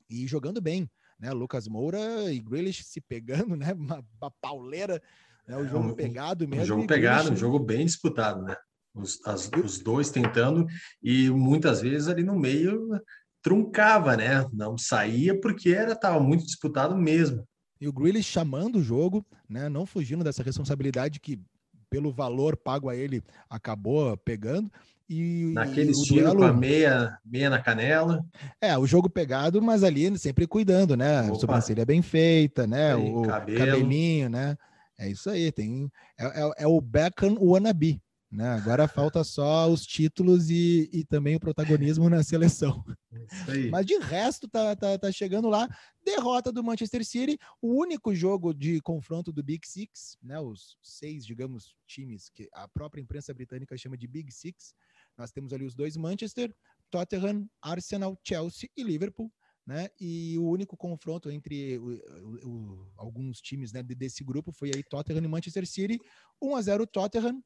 [0.09, 0.90] e jogando bem.
[1.18, 3.72] Né, Lucas Moura e Grealish se pegando, né?
[3.76, 5.02] Uma, uma pauleira
[5.49, 6.63] O é, jogo um, pegado mesmo.
[6.63, 8.57] Um jogo pegado, um jogo bem disputado, né?
[8.95, 10.67] Os, as, os dois tentando
[11.03, 12.89] e muitas vezes ali no meio
[13.43, 14.45] truncava, né?
[14.53, 17.47] Não saía porque era estava muito disputado mesmo.
[17.81, 19.69] E o Grealish chamando o jogo, né?
[19.69, 21.39] Não fugindo dessa responsabilidade que
[21.89, 24.71] pelo valor pago a ele acabou pegando.
[25.09, 26.39] E, Naquele estilo duelo...
[26.39, 28.25] com a meia, meia na canela.
[28.61, 31.23] É, o jogo pegado, mas ali sempre cuidando, né?
[31.23, 31.33] Opa.
[31.33, 32.95] A sobrancelha bem feita, né?
[32.95, 33.59] Aí, o cabelo.
[33.59, 34.57] cabelinho, né?
[34.99, 38.49] É isso aí, tem é, é, é o Beckham wannabe, né?
[38.55, 42.85] Agora falta só os títulos e, e também o protagonismo na seleção.
[43.71, 45.69] Mas de resto tá, tá, tá chegando lá.
[46.05, 50.41] Derrota do Manchester City, o único jogo de confronto do Big Six, né?
[50.41, 54.75] Os seis, digamos, times que a própria imprensa britânica chama de Big Six.
[55.17, 56.55] Nós temos ali os dois Manchester,
[56.91, 59.31] Tottenham, Arsenal, Chelsea e Liverpool
[59.66, 59.88] né?
[60.00, 61.90] E o único confronto entre o,
[62.44, 65.98] o, alguns times né, desse grupo foi aí Tottenham e Manchester City,
[66.40, 67.42] 1 a 0 Tottenham.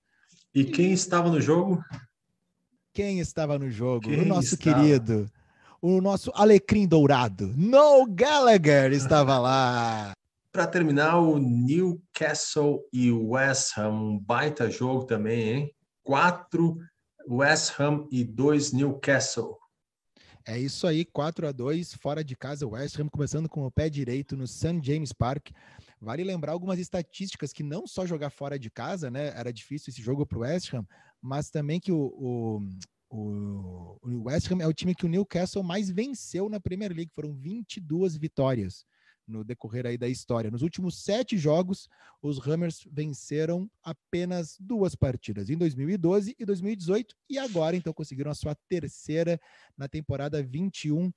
[0.55, 1.83] E quem estava no jogo?
[2.93, 4.09] Quem estava no jogo?
[4.09, 4.81] Quem o nosso estava?
[4.81, 5.31] querido,
[5.81, 10.13] o nosso alecrim dourado, Noel Gallagher estava lá.
[10.53, 15.75] Para terminar, o Newcastle e o West Ham, um baita jogo também, hein?
[16.03, 16.77] Quatro
[17.29, 19.60] West Ham e dois Newcastle.
[20.51, 23.71] É isso aí, 4 a 2 fora de casa, o West Ham começando com o
[23.71, 24.81] pé direito no St.
[24.83, 25.51] James Park.
[26.01, 29.29] Vale lembrar algumas estatísticas que não só jogar fora de casa, né?
[29.37, 30.85] Era difícil esse jogo para o West Ham,
[31.23, 35.63] mas também que o, o, o, o West Ham é o time que o Newcastle
[35.63, 38.85] mais venceu na Premier League, foram 22 vitórias
[39.31, 40.51] no decorrer aí da história.
[40.51, 41.89] Nos últimos sete jogos,
[42.21, 48.35] os Hammers venceram apenas duas partidas, em 2012 e 2018, e agora então conseguiram a
[48.35, 49.41] sua terceira
[49.77, 51.13] na temporada 21-22.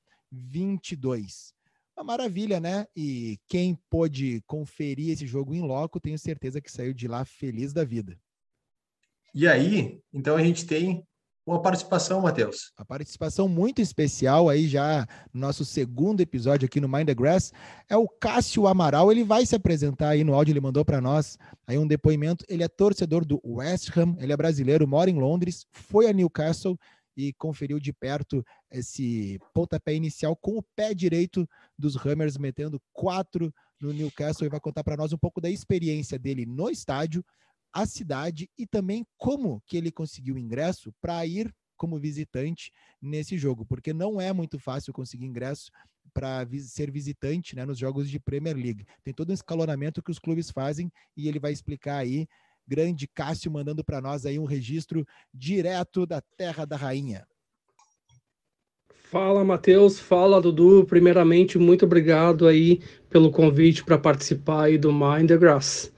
[1.95, 2.88] Uma maravilha, né?
[2.95, 7.73] E quem pôde conferir esse jogo em loco, tenho certeza que saiu de lá feliz
[7.73, 8.19] da vida.
[9.34, 11.06] E aí, então a gente tem
[11.45, 12.71] uma participação, Matheus.
[12.77, 17.51] A participação muito especial aí já no nosso segundo episódio aqui no Mind the Grass
[17.89, 19.12] é o Cássio Amaral.
[19.12, 22.45] Ele vai se apresentar aí no áudio, ele mandou para nós aí um depoimento.
[22.47, 26.77] Ele é torcedor do West Ham, ele é brasileiro, mora em Londres, foi a Newcastle
[27.15, 33.54] e conferiu de perto esse pontapé inicial com o pé direito dos Hammers, metendo quatro
[33.79, 37.23] no Newcastle e vai contar para nós um pouco da experiência dele no estádio,
[37.74, 42.71] a cidade e também como que ele conseguiu ingresso para ir como visitante
[43.02, 45.71] nesse jogo, porque não é muito fácil conseguir ingresso
[46.13, 48.86] para ser visitante né, nos jogos de Premier League.
[49.04, 52.28] Tem todo um escalonamento que os clubes fazem e ele vai explicar aí.
[52.65, 57.28] Grande Cássio mandando para nós aí um registro direto da Terra da Rainha.
[59.13, 60.00] Fala, Matheus.
[60.00, 60.86] Fala, Dudu.
[60.86, 65.92] Primeiramente, muito obrigado aí pelo convite para participar aí do Mind the Grass.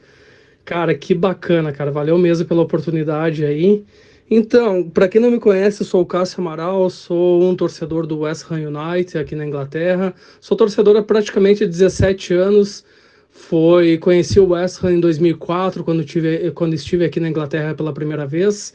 [0.65, 1.91] Cara, que bacana, cara.
[1.91, 3.85] Valeu mesmo pela oportunidade aí.
[4.29, 8.19] Então, para quem não me conhece, eu sou o Cássio Amaral, sou um torcedor do
[8.21, 10.13] West Ham United aqui na Inglaterra.
[10.41, 12.83] Sou torcedor há praticamente 17 anos.
[13.29, 17.93] Foi conheci o West Ham em 2004 quando tive quando estive aqui na Inglaterra pela
[17.93, 18.73] primeira vez.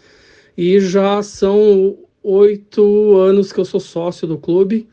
[0.57, 4.89] e já são oito anos que eu sou sócio do clube.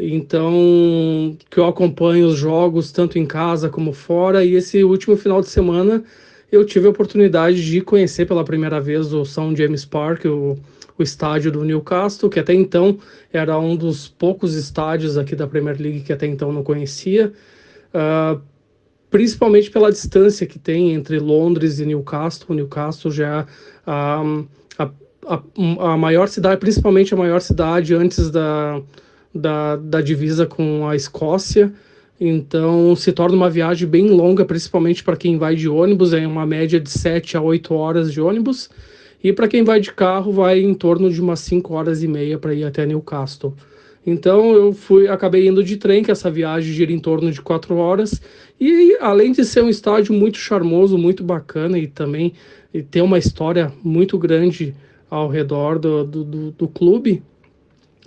[0.00, 4.44] Então, que eu acompanho os jogos tanto em casa como fora.
[4.44, 6.02] E esse último final de semana
[6.50, 10.58] eu tive a oportunidade de conhecer pela primeira vez o São James Park, o,
[10.98, 12.98] o estádio do Newcastle, que até então
[13.32, 17.32] era um dos poucos estádios aqui da Premier League que até então não conhecia.
[17.94, 18.40] Uh,
[19.10, 22.54] principalmente pela distância que tem entre Londres e Newcastle.
[22.54, 23.46] Newcastle já é
[23.86, 24.22] a,
[24.78, 24.90] a,
[25.26, 28.80] a, a maior cidade, principalmente a maior cidade antes da
[29.34, 31.72] da, da divisa com a Escócia.
[32.20, 36.44] Então se torna uma viagem bem longa, principalmente para quem vai de ônibus, é uma
[36.44, 38.68] média de 7 a 8 horas de ônibus.
[39.22, 42.38] E para quem vai de carro, vai em torno de umas 5 horas e meia
[42.38, 43.54] para ir até Newcastle.
[44.06, 47.76] Então eu fui, acabei indo de trem, que essa viagem gira em torno de 4
[47.76, 48.20] horas.
[48.58, 52.32] E além de ser um estádio muito charmoso, muito bacana e também
[52.72, 54.74] e ter uma história muito grande
[55.08, 57.22] ao redor do, do, do, do clube,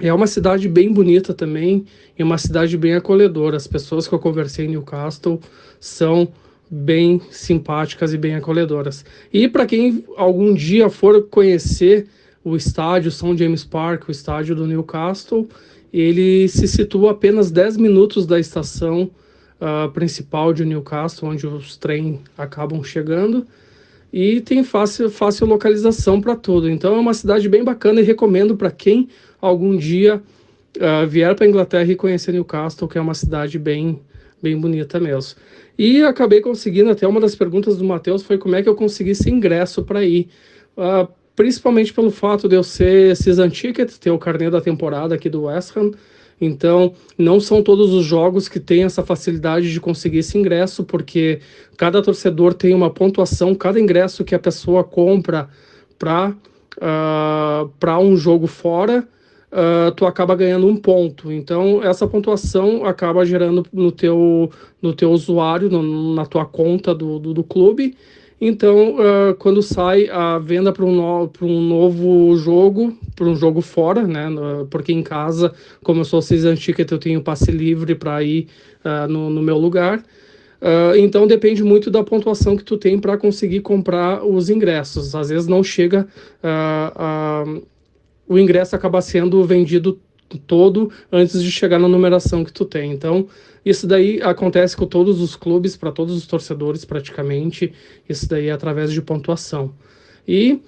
[0.07, 1.85] é uma cidade bem bonita também
[2.19, 3.55] e uma cidade bem acolhedora.
[3.55, 5.39] As pessoas que eu conversei em Newcastle
[5.79, 6.27] são
[6.69, 9.05] bem simpáticas e bem acolhedoras.
[9.31, 12.07] E para quem algum dia for conhecer
[12.43, 15.47] o estádio São James Park, o estádio do Newcastle,
[15.93, 19.09] ele se situa apenas 10 minutos da estação
[19.61, 23.47] uh, principal de Newcastle, onde os trens acabam chegando,
[24.13, 26.69] e tem fácil, fácil localização para tudo.
[26.69, 29.09] Então é uma cidade bem bacana e recomendo para quem
[29.41, 30.21] algum dia
[30.77, 33.99] uh, vier para a Inglaterra e conhecer Newcastle, que é uma cidade bem,
[34.39, 35.41] bem bonita mesmo.
[35.79, 39.09] E acabei conseguindo, até uma das perguntas do Matheus foi como é que eu consegui
[39.09, 40.29] esse ingresso para ir.
[40.77, 45.27] Uh, principalmente pelo fato de eu ser season ticket, ter o carnê da temporada aqui
[45.27, 45.89] do West Ham.
[46.43, 51.39] Então, não são todos os jogos que têm essa facilidade de conseguir esse ingresso, porque
[51.77, 55.49] cada torcedor tem uma pontuação, cada ingresso que a pessoa compra
[55.97, 59.07] para uh, ah, um jogo fora,
[59.51, 61.31] uh, tu acaba ganhando um ponto.
[61.31, 64.49] Então, essa pontuação acaba gerando no teu,
[64.81, 67.95] no teu usuário, no, na tua conta do, do, do clube.
[68.45, 73.61] Então, uh, quando sai a venda para um, no, um novo jogo, para um jogo
[73.61, 74.25] fora, né?
[74.69, 78.47] Porque em casa, como eu sou season ticket, eu tenho passe livre para ir
[78.83, 79.99] uh, no, no, meu lugar.
[80.61, 85.15] Uh, então depende muito da pontuação que tu tem para conseguir comprar os ingressos.
[85.15, 86.05] Às vezes não chega
[88.27, 90.01] o ingresso acaba sendo vendido
[90.37, 92.91] todo antes de chegar na numeração que tu tem.
[92.91, 93.27] Então,
[93.65, 97.73] isso daí acontece com todos os clubes, para todos os torcedores praticamente.
[98.07, 99.73] Isso daí é através de pontuação.
[100.27, 100.59] E,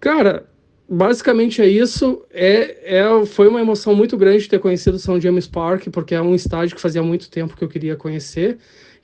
[0.00, 0.46] cara,
[0.88, 2.24] basicamente é isso.
[2.30, 6.34] É, é, foi uma emoção muito grande ter conhecido São James Park, porque é um
[6.34, 8.58] estádio que fazia muito tempo que eu queria conhecer.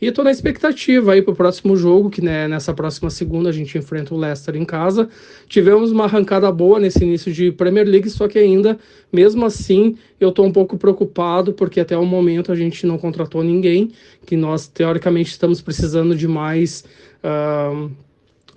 [0.05, 3.53] E estou na expectativa aí para o próximo jogo, que né, nessa próxima segunda a
[3.53, 5.09] gente enfrenta o Leicester em casa.
[5.49, 8.79] Tivemos uma arrancada boa nesse início de Premier League, só que ainda,
[9.11, 13.43] mesmo assim, eu estou um pouco preocupado, porque até o momento a gente não contratou
[13.43, 13.93] ninguém,
[14.27, 16.85] que nós teoricamente estamos precisando de mais,
[17.25, 17.91] uh,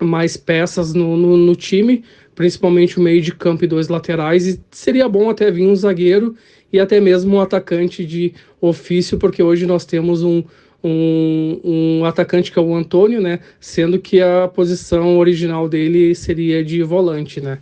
[0.04, 4.60] mais peças no, no, no time, principalmente o meio de campo e dois laterais, e
[4.70, 6.34] seria bom até vir um zagueiro
[6.70, 10.44] e até mesmo um atacante de ofício, porque hoje nós temos um
[10.82, 13.40] um, um atacante que é o Antônio, né?
[13.60, 17.58] Sendo que a posição original dele seria de volante, né?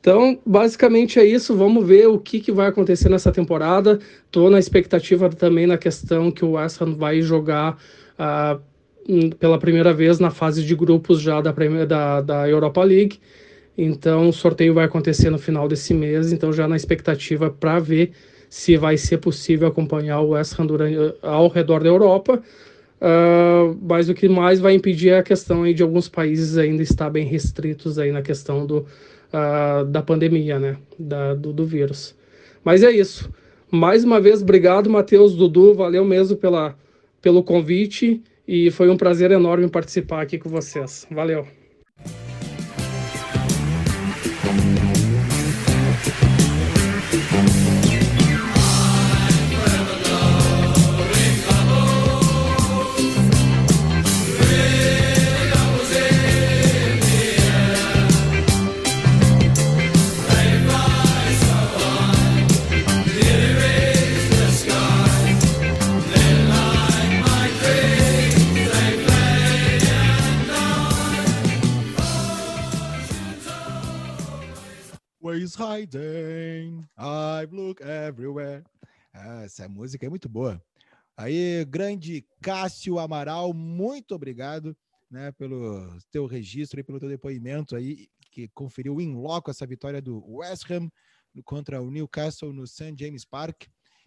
[0.00, 1.56] Então, basicamente é isso.
[1.56, 3.98] Vamos ver o que, que vai acontecer nessa temporada.
[4.24, 7.76] Estou na expectativa também na questão que o West Ham vai jogar
[8.16, 8.60] uh,
[9.40, 11.52] pela primeira vez na fase de grupos já da,
[11.84, 13.18] da, da Europa League.
[13.76, 16.32] Então, o sorteio vai acontecer no final desse mês.
[16.32, 18.12] Então, já na expectativa para ver
[18.56, 22.42] se vai ser possível acompanhar o West Ham durante, ao redor da Europa.
[22.98, 26.82] Uh, mas o que mais vai impedir é a questão aí de alguns países ainda
[26.82, 32.16] estar bem restritos aí na questão do, uh, da pandemia, né, da, do, do, vírus.
[32.64, 33.30] Mas é isso.
[33.70, 36.74] Mais uma vez, obrigado, Matheus, Dudu, valeu mesmo pela,
[37.20, 41.06] pelo convite e foi um prazer enorme participar aqui com vocês.
[41.10, 41.46] Valeu.
[75.36, 76.82] Always hiding.
[76.96, 78.64] I look everywhere.
[79.12, 80.62] Ah, essa música é muito boa.
[81.14, 84.74] Aí, grande Cássio Amaral, muito obrigado
[85.10, 90.00] né, pelo teu registro e pelo teu depoimento aí, que conferiu em loco essa vitória
[90.00, 90.90] do West Ham
[91.44, 92.94] contra o Newcastle no St.
[92.98, 93.64] James Park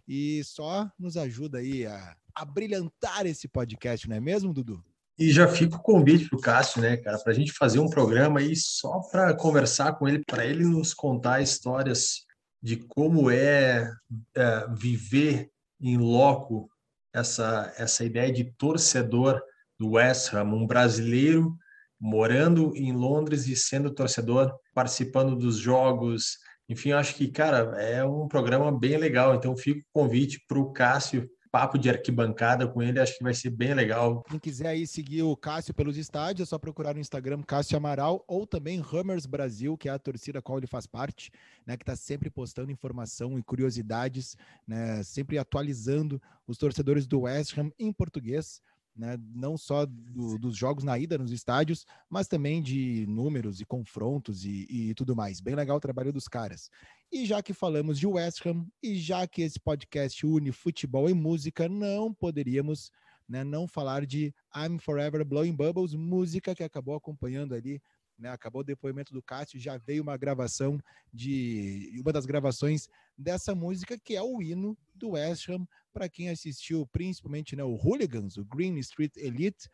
[0.08, 4.84] e só nos ajuda aí a, a brilhantar esse podcast, não é mesmo, Dudu?
[5.20, 7.90] E já fica o convite para o Cássio, né, cara, para a gente fazer um
[7.90, 12.26] programa aí só para conversar com ele, para ele nos contar histórias
[12.64, 13.92] de como é,
[14.34, 15.52] é, viver
[15.82, 16.70] em loco
[17.14, 19.42] essa, essa ideia de torcedor
[19.78, 21.54] do West Ham, um brasileiro
[22.00, 26.38] morando em Londres e sendo torcedor, participando dos jogos.
[26.70, 29.36] Enfim, acho que, cara, é um programa bem legal.
[29.36, 33.34] Então, fica o convite para o Cássio papo de arquibancada com ele, acho que vai
[33.34, 34.24] ser bem legal.
[34.30, 38.24] Quem quiser aí seguir o Cássio pelos estádios, é só procurar no Instagram Cássio Amaral
[38.28, 41.32] ou também Hammers Brasil, que é a torcida a qual ele faz parte,
[41.66, 44.38] né, que está sempre postando informação e curiosidades,
[44.68, 48.62] né, sempre atualizando os torcedores do West Ham em português
[49.00, 53.66] né, não só do, dos jogos na ida nos estádios, mas também de números e
[53.66, 55.40] confrontos e, e, tudo mais.
[55.40, 56.70] Bem legal o trabalho dos caras.
[57.10, 61.14] E já que falamos de West Ham e já que esse podcast une futebol e
[61.14, 62.92] música, não poderíamos
[63.28, 67.82] né, não falar de I'm Forever Blowing Bubbles, música que acabou acompanhando ali
[68.20, 70.78] né, acabou o depoimento do Cássio, já veio uma gravação
[71.14, 76.30] de uma das gravações dessa música que é o hino do West Ham para quem
[76.30, 79.70] assistiu principalmente né, o Hooligans, o Green Street Elite,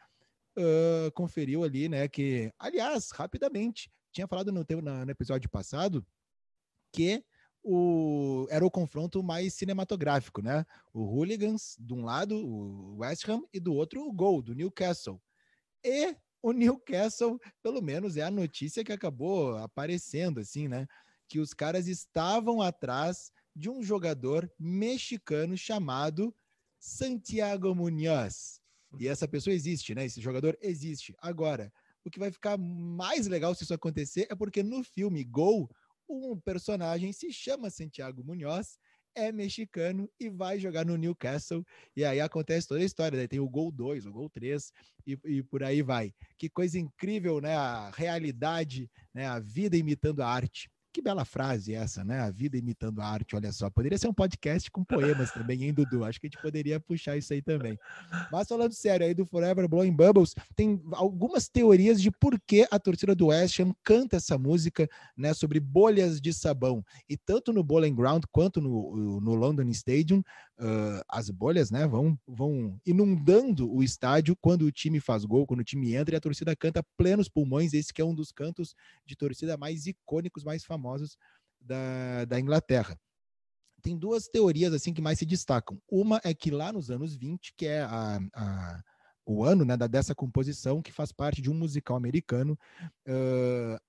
[0.58, 6.06] uh, conferiu ali, né, que, aliás, rapidamente, tinha falado no, no episódio passado
[6.92, 7.24] que
[7.62, 10.64] o, era o confronto mais cinematográfico, né?
[10.94, 15.20] O Hooligans, de um lado, o West Ham, e do outro, o Gol, do Newcastle.
[15.84, 20.88] E o Newcastle, pelo menos, é a notícia que acabou aparecendo, assim, né?
[21.28, 26.36] Que os caras estavam atrás de um jogador mexicano chamado
[26.80, 28.60] Santiago Munhoz.
[29.00, 30.06] E essa pessoa existe, né?
[30.06, 31.16] Esse jogador existe.
[31.20, 31.72] Agora,
[32.04, 35.70] o que vai ficar mais legal se isso acontecer é porque no filme Gol,
[36.08, 38.78] um personagem se chama Santiago Munhoz,
[39.16, 41.66] é mexicano e vai jogar no Newcastle.
[41.96, 43.18] E aí acontece toda a história.
[43.18, 44.72] Daí tem o gol 2, o gol 3
[45.08, 46.14] e, e, por aí vai.
[46.38, 47.56] Que coisa incrível, né?
[47.56, 49.26] A realidade, né?
[49.26, 50.70] a vida imitando a arte.
[50.96, 52.22] Que bela frase essa, né?
[52.22, 53.70] A vida imitando a arte, olha só.
[53.70, 56.06] Poderia ser um podcast com poemas também, hein, Dudu?
[56.06, 57.78] Acho que a gente poderia puxar isso aí também.
[58.32, 62.80] Mas falando sério aí do Forever Blowing Bubbles, tem algumas teorias de por que a
[62.80, 64.88] torcida do West Ham canta essa música,
[65.18, 66.82] né, sobre bolhas de sabão.
[67.10, 70.24] E tanto no Bowling Ground quanto no, no London Stadium,
[70.60, 75.62] uh, as bolhas, né, vão, vão inundando o estádio quando o time faz gol, quando
[75.62, 77.74] o time entra e a torcida canta plenos pulmões.
[77.74, 78.76] Esse que é um dos cantos
[79.06, 81.18] de torcida mais icônicos, mais famosos
[81.60, 82.98] da, da Inglaterra.
[83.82, 85.80] Tem duas teorias assim que mais se destacam.
[85.90, 88.84] Uma é que lá nos anos 20, que é a, a
[89.26, 92.58] o ano né, dessa composição, que faz parte de um musical americano,
[93.08, 93.80] uh,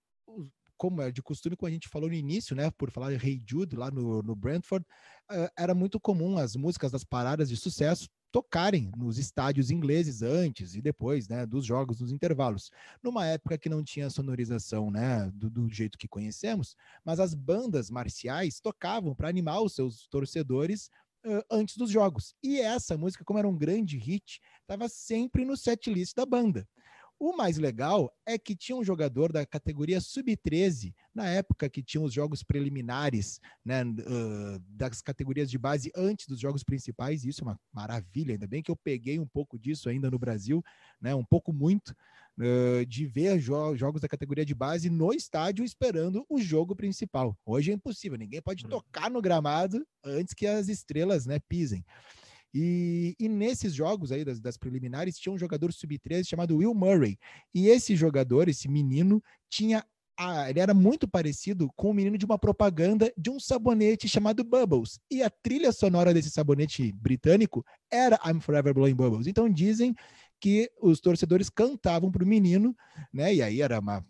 [0.77, 3.43] como é de costume, como a gente falou no início, né, por falar de Hey
[3.47, 4.85] Jude lá no, no Brentford,
[5.31, 10.75] uh, era muito comum as músicas das paradas de sucesso tocarem nos estádios ingleses antes
[10.75, 12.71] e depois, né, dos jogos, nos intervalos.
[13.03, 17.91] Numa época que não tinha sonorização, né, do, do jeito que conhecemos, mas as bandas
[17.91, 20.91] marciais tocavam para animar os seus torcedores
[21.25, 22.35] uh, antes dos jogos.
[22.43, 26.69] E essa música, como era um grande hit, estava sempre no setlist da banda.
[27.19, 32.03] O mais legal é que tinha um jogador da categoria sub-13, na época que tinha
[32.03, 37.41] os jogos preliminares né, uh, das categorias de base antes dos jogos principais, e isso
[37.41, 40.63] é uma maravilha, ainda bem que eu peguei um pouco disso ainda no Brasil,
[41.01, 41.97] né, um pouco muito,
[42.39, 47.35] uh, de ver jo jogos da categoria de base no estádio esperando o jogo principal.
[47.47, 48.69] Hoje é impossível, ninguém pode hum.
[48.69, 51.83] tocar no gramado antes que as estrelas né, pisem.
[52.59, 57.19] E, e nesses jogos aí das, das preliminares tinha um jogador sub-13 chamado Will Murray.
[57.55, 59.85] E esse jogador, esse menino, tinha
[60.49, 64.99] ele era muito parecido com o menino de uma propaganda de um sabonete chamado Bubbles.
[65.11, 69.27] E a trilha sonora desse sabonete britânico era I'm Forever Blowing Bubbles.
[69.27, 69.95] Então dizem
[70.41, 72.75] que os torcedores cantavam para o menino,
[73.13, 73.35] né?
[73.35, 74.03] E aí era uma.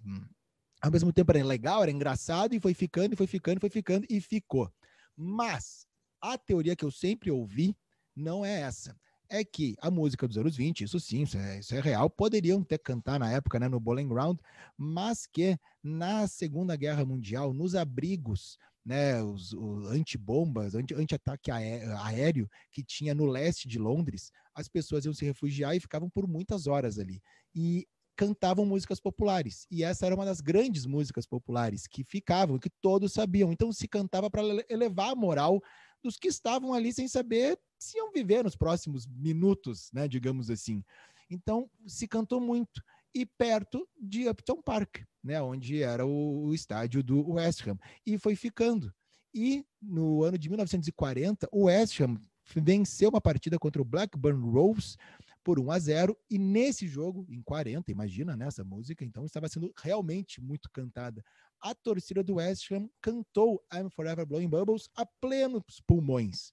[0.81, 4.07] Ao mesmo tempo era legal, era engraçado, e foi ficando, e foi ficando, foi ficando,
[4.09, 4.71] e ficou.
[5.17, 5.85] Mas
[6.23, 7.75] a teoria que eu sempre ouvi
[8.17, 8.97] não é essa.
[9.29, 12.63] É que a música dos anos 20, isso sim, isso é, isso é real, poderiam
[12.63, 14.39] ter cantar na época, né, no Bowling Ground,
[14.79, 22.85] mas que na Segunda Guerra Mundial, nos abrigos, né, os, os antibombas, anti-ataque aéreo que
[22.85, 26.97] tinha no leste de Londres, as pessoas iam se refugiar e ficavam por muitas horas
[26.97, 27.21] ali.
[27.53, 27.85] E
[28.17, 29.67] cantavam músicas populares.
[29.71, 33.53] E essa era uma das grandes músicas populares que ficavam, que todos sabiam.
[33.53, 35.61] Então se cantava para elevar a moral
[36.07, 40.83] dos que estavam ali sem saber se iam viver nos próximos minutos, né, digamos assim.
[41.29, 42.83] Então, se cantou muito.
[43.15, 48.19] e perto de Upton Park, né, onde era o, o estádio do West Ham, e
[48.19, 48.93] foi ficando.
[49.35, 52.21] E no ano de 1940, o West Ham
[52.55, 54.97] venceu uma partida contra o Blackburn Rovers
[55.43, 59.49] por 1 a 0 e nesse jogo, em 40, imagina né, essa música, então estava
[59.49, 61.25] sendo realmente muito cantada.
[61.67, 66.53] A torcida do West Ham cantou I'm Forever Blowing Bubbles a plenos pulmões.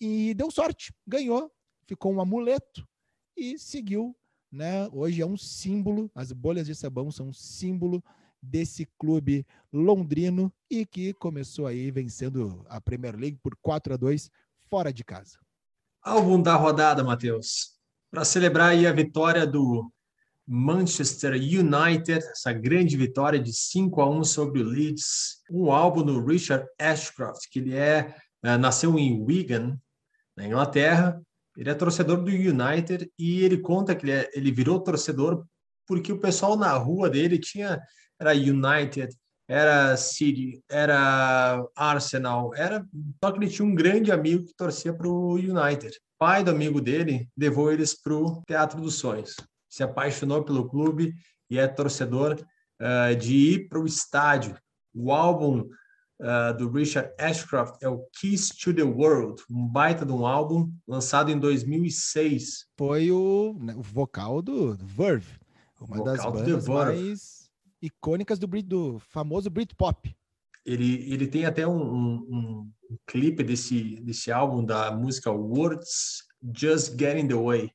[0.00, 1.50] E deu sorte, ganhou,
[1.84, 2.86] ficou um amuleto
[3.36, 4.16] e seguiu
[4.52, 4.88] né?
[4.92, 8.04] Hoje é um símbolo, as bolhas de sabão são um símbolo
[8.40, 14.30] desse clube londrino e que começou aí vencendo a Premier League por 4 a 2
[14.68, 15.38] fora de casa.
[16.02, 17.78] Álbum da rodada, Matheus.
[18.10, 19.90] Para celebrar aí a vitória do
[20.46, 26.24] Manchester United, essa grande vitória de 5 a 1 sobre o Leeds, um álbum do
[26.24, 29.78] Richard Ashcroft, que ele é, é nasceu em Wigan,
[30.36, 31.20] na Inglaterra,
[31.56, 35.44] ele é torcedor do United e ele conta que ele, é, ele virou torcedor
[35.86, 37.80] porque o pessoal na rua dele tinha
[38.18, 39.14] era United,
[39.48, 42.86] era City, era Arsenal, era
[43.22, 45.88] só que ele tinha um grande amigo que torcia para o United.
[45.88, 49.34] O pai do amigo dele levou eles para o Teatro dos Sonhos.
[49.72, 51.14] Se apaixonou pelo clube
[51.48, 52.38] e é torcedor
[52.78, 54.54] uh, de ir para o estádio.
[54.94, 55.60] O álbum
[56.20, 60.70] uh, do Richard Ashcroft é o Keys to the World, um baita de um álbum
[60.86, 62.66] lançado em 2006.
[62.76, 65.40] Foi o, né, o vocal do, do Verve,
[65.80, 67.50] uma vocal das bandas mais
[67.80, 70.14] icônicas do, do famoso Britpop.
[70.66, 76.98] Ele, ele tem até um, um, um, clipe desse, desse álbum da música Words Just
[76.98, 77.72] Get in the Way.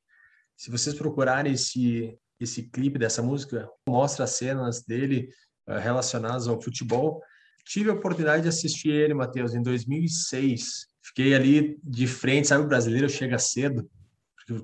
[0.58, 5.30] Se vocês procurarem esse, esse clipe dessa música, mostra cenas dele
[5.66, 7.22] uh, relacionadas ao futebol
[7.68, 10.86] tive a oportunidade de assistir ele, Matheus, em 2006.
[11.02, 13.88] Fiquei ali de frente, sabe, o brasileiro chega cedo,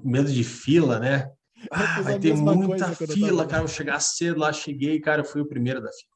[0.02, 1.30] medo de fila, né?
[1.70, 5.82] Ah, vai ter muita fila, cara, vou chegar cedo lá, cheguei, cara, fui o primeiro
[5.82, 6.13] da fila.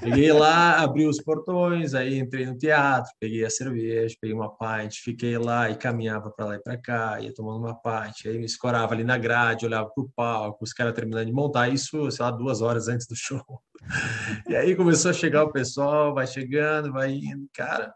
[0.00, 4.96] Peguei lá, abri os portões, aí entrei no teatro, peguei a cerveja, peguei uma pint,
[5.00, 8.44] fiquei lá e caminhava para lá e para cá, ia tomando uma pint, aí me
[8.44, 12.24] escorava ali na grade, olhava para o palco, os caras terminando de montar, isso, sei
[12.24, 13.42] lá, duas horas antes do show.
[14.48, 17.92] E aí começou a chegar o pessoal, vai chegando, vai indo, cara.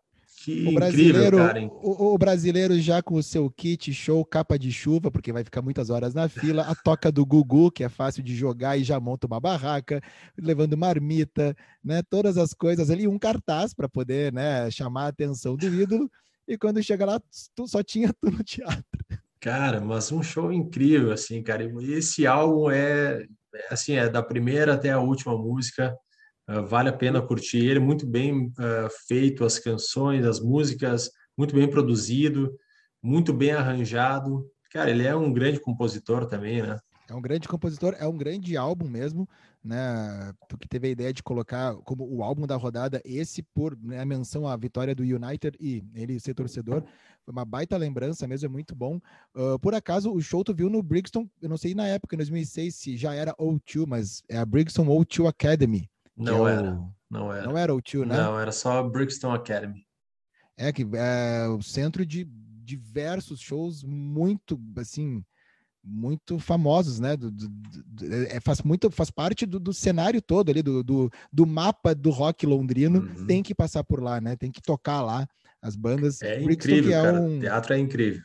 [0.47, 4.71] Que o brasileiro, incrível, o, o, brasileiro já com o seu kit show, capa de
[4.71, 8.23] chuva, porque vai ficar muitas horas na fila, a toca do Gugu, que é fácil
[8.23, 10.01] de jogar e já monta uma barraca,
[10.39, 12.01] levando marmita, né?
[12.09, 16.09] Todas as coisas ali, um cartaz para poder, né, chamar a atenção do ídolo.
[16.47, 17.21] E quando chega lá,
[17.57, 18.85] tu, só tinha tu no teatro.
[19.41, 21.65] Cara, mas um show incrível, assim, cara.
[21.65, 23.27] E esse álbum é,
[23.69, 25.93] assim, é da primeira até a última música
[26.49, 31.55] Uh, vale a pena curtir ele, muito bem uh, feito as canções, as músicas, muito
[31.55, 32.57] bem produzido,
[33.03, 34.49] muito bem arranjado.
[34.73, 36.79] Cara, ele é um grande compositor também, né?
[37.09, 39.29] É um grande compositor, é um grande álbum mesmo,
[39.63, 40.33] né?
[40.49, 44.01] Tu que teve a ideia de colocar como o álbum da rodada esse por né,
[44.01, 46.83] a menção à vitória do United e ele ser torcedor,
[47.25, 49.01] foi uma baita lembrança mesmo, é muito bom.
[49.35, 52.19] Uh, por acaso, o show tu viu no Brixton, eu não sei na época, em
[52.19, 56.75] 2006, se já era O2, mas é a Brixton O2 Academy, não é era.
[56.75, 56.95] O...
[57.11, 57.47] Não era.
[57.47, 58.17] Não era o tio, né?
[58.17, 59.87] Não, era só Brixton Academy.
[60.57, 65.23] É que é o centro de diversos shows muito, assim,
[65.85, 67.17] muito famosos, né?
[67.17, 71.95] Do, do, do, é, faz muito, faz parte do, cenário todo ali, do, do, mapa
[71.95, 73.01] do rock londrino.
[73.01, 73.27] Uhum.
[73.27, 74.35] Tem que passar por lá, né?
[74.37, 75.27] Tem que tocar lá
[75.62, 76.21] as bandas.
[76.23, 77.21] É Brixton, incrível, é cara.
[77.21, 77.37] Um...
[77.37, 78.23] O teatro é incrível.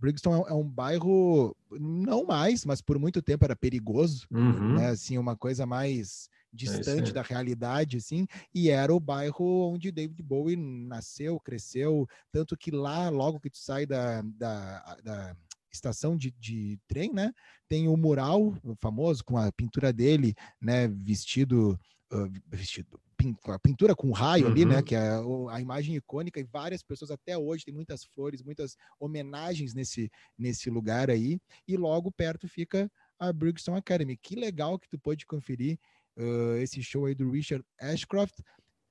[0.00, 4.74] Brixton é, é, um bairro, não mais, mas por muito tempo era perigoso, uhum.
[4.74, 4.88] né?
[4.88, 10.22] Assim, uma coisa mais distante é da realidade, assim, e era o bairro onde David
[10.22, 15.36] Bowie nasceu, cresceu, tanto que lá, logo que tu sai da, da, da
[15.70, 17.32] estação de, de trem, né,
[17.68, 21.78] tem o mural famoso com a pintura dele, né, vestido,
[22.12, 23.00] uh, vestido
[23.48, 24.52] a pintura com raio uhum.
[24.52, 24.76] ali, né?
[24.76, 24.82] Uhum.
[24.82, 25.10] Que é
[25.50, 30.70] a imagem icônica, e várias pessoas até hoje tem muitas flores, muitas homenagens nesse, nesse
[30.70, 31.40] lugar aí.
[31.66, 34.16] E logo perto fica a Brixton Academy.
[34.16, 35.78] Que legal que tu pôde conferir
[36.18, 38.40] uh, esse show aí do Richard Ashcroft,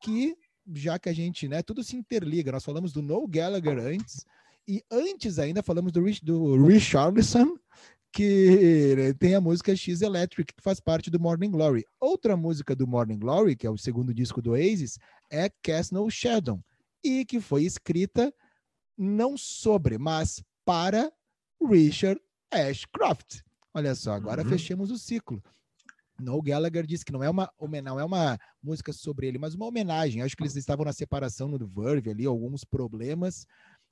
[0.02, 0.36] que
[0.74, 2.52] já que a gente, né, tudo se interliga.
[2.52, 4.26] Nós falamos do Noel Gallagher antes,
[4.68, 7.56] e antes ainda falamos do, Rich, do Richarlison,
[8.12, 11.86] que tem a música X Electric, que faz parte do Morning Glory.
[12.00, 14.98] Outra música do Morning Glory, que é o segundo disco do Oasis,
[15.30, 16.60] é Cast No Shadow,
[17.04, 18.34] e que foi escrita
[18.98, 21.12] não sobre, mas para
[21.64, 22.20] Richard
[22.52, 23.42] Ashcroft.
[23.74, 24.50] Olha só, agora uhum.
[24.50, 25.42] fechemos o ciclo.
[26.20, 27.52] Noel Gallagher disse que não é uma
[27.84, 30.22] não é uma música sobre ele, mas uma homenagem.
[30.22, 33.46] Acho que eles estavam na separação no Verve ali, alguns problemas.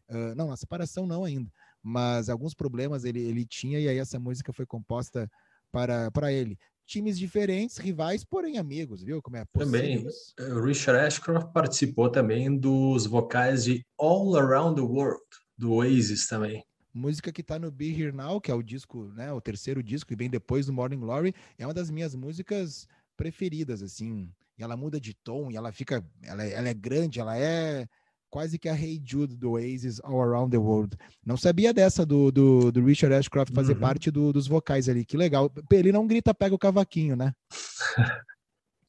[0.10, 1.52] Uh, não, na separação não ainda,
[1.82, 5.30] mas alguns problemas ele, ele tinha e aí essa música foi composta
[5.72, 6.58] para, para ele.
[6.86, 9.20] Times diferentes, rivais, porém amigos, viu?
[9.22, 10.08] Como é possível Também,
[10.52, 15.24] o Richard Ashcroft participou também dos vocais de All Around the World,
[15.58, 16.64] do Oasis também.
[16.96, 19.30] Música que tá no Be Here Now, que é o disco, né?
[19.34, 22.88] O terceiro disco, que vem depois do Morning Glory, é uma das minhas músicas
[23.18, 24.32] preferidas, assim.
[24.58, 26.02] E ela muda de tom, e ela fica.
[26.24, 27.86] Ela, é, ela é grande, ela é
[28.30, 30.98] quase que a Hey Jude do Oasis All Around the World.
[31.26, 33.80] Não sabia dessa do, do, do Richard Ashcroft fazer uhum.
[33.80, 35.04] parte do, dos vocais ali.
[35.04, 35.52] Que legal.
[35.70, 37.34] Ele não grita, pega o cavaquinho, né?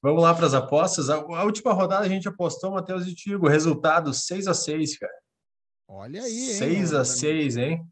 [0.01, 1.11] Vamos lá para as apostas.
[1.11, 3.49] A, a, última rodada a gente apostou, Matheus e Tigo.
[3.49, 5.13] Resultado 6 a 6 cara.
[5.89, 6.55] Olha aí, hein?
[6.55, 7.87] 6 a 6 hein?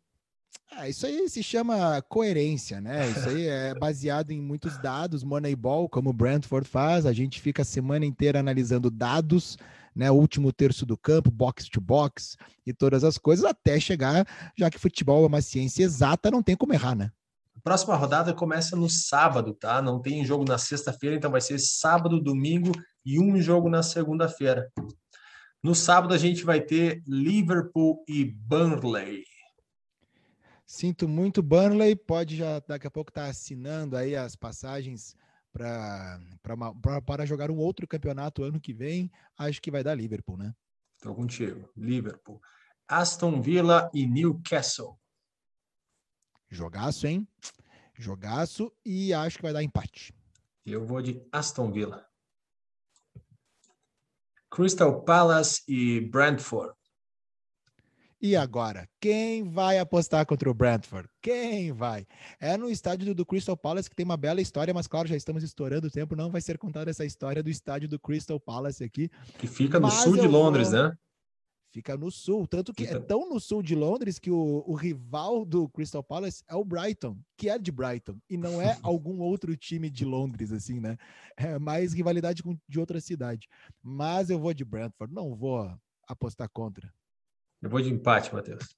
[0.76, 3.08] Ah, isso aí se chama coerência, né?
[3.08, 7.06] Isso aí é baseado em muitos dados, Moneyball, como o Brentford faz.
[7.06, 9.56] A gente fica a semana inteira analisando dados
[9.94, 14.68] né, último terço do campo, box to box e todas as coisas, até chegar, já
[14.68, 17.10] que futebol é uma ciência exata, não tem como errar, né?
[17.56, 19.80] A próxima rodada começa no sábado, tá?
[19.80, 22.72] Não tem jogo na sexta-feira, então vai ser sábado, domingo
[23.06, 24.70] e um jogo na segunda-feira.
[25.62, 29.24] No sábado a gente vai ter Liverpool e Burnley.
[30.74, 35.16] Sinto muito, Burnley pode já daqui a pouco estar tá assinando aí as passagens
[35.52, 36.18] para
[37.24, 39.08] jogar um outro campeonato ano que vem,
[39.38, 40.52] acho que vai dar Liverpool, né?
[40.96, 41.70] Estou contigo.
[41.76, 42.42] Liverpool.
[42.88, 44.98] Aston Villa e Newcastle.
[46.50, 47.28] Jogaço, hein?
[47.96, 50.12] Jogaço e acho que vai dar empate.
[50.66, 52.04] Eu vou de Aston Villa.
[54.50, 56.74] Crystal Palace e Brentford.
[58.24, 61.06] E agora, quem vai apostar contra o Brentford?
[61.20, 62.06] Quem vai?
[62.40, 65.42] É no estádio do, Crystal Palace que tem uma bela história, mas claro, já estamos
[65.42, 69.10] estourando o tempo, não vai ser contada essa história do estádio do Crystal Palace aqui.
[69.36, 70.84] Que fica no sul de Londres, vou...
[70.84, 70.96] né?
[71.70, 72.96] Fica no sul, tanto que fica...
[72.96, 76.64] é tão no sul de Londres que o, o rival do Crystal Palace é o
[76.64, 80.96] Brighton, que é de Brighton, e não é algum outro time de Londres, assim, né?
[81.36, 83.46] É mais rivalidade com, de outra cidade.
[83.82, 85.70] Mas eu vou de Brentford, não vou
[86.08, 86.90] apostar contra.
[87.68, 88.76] Vou de empate, Matheus.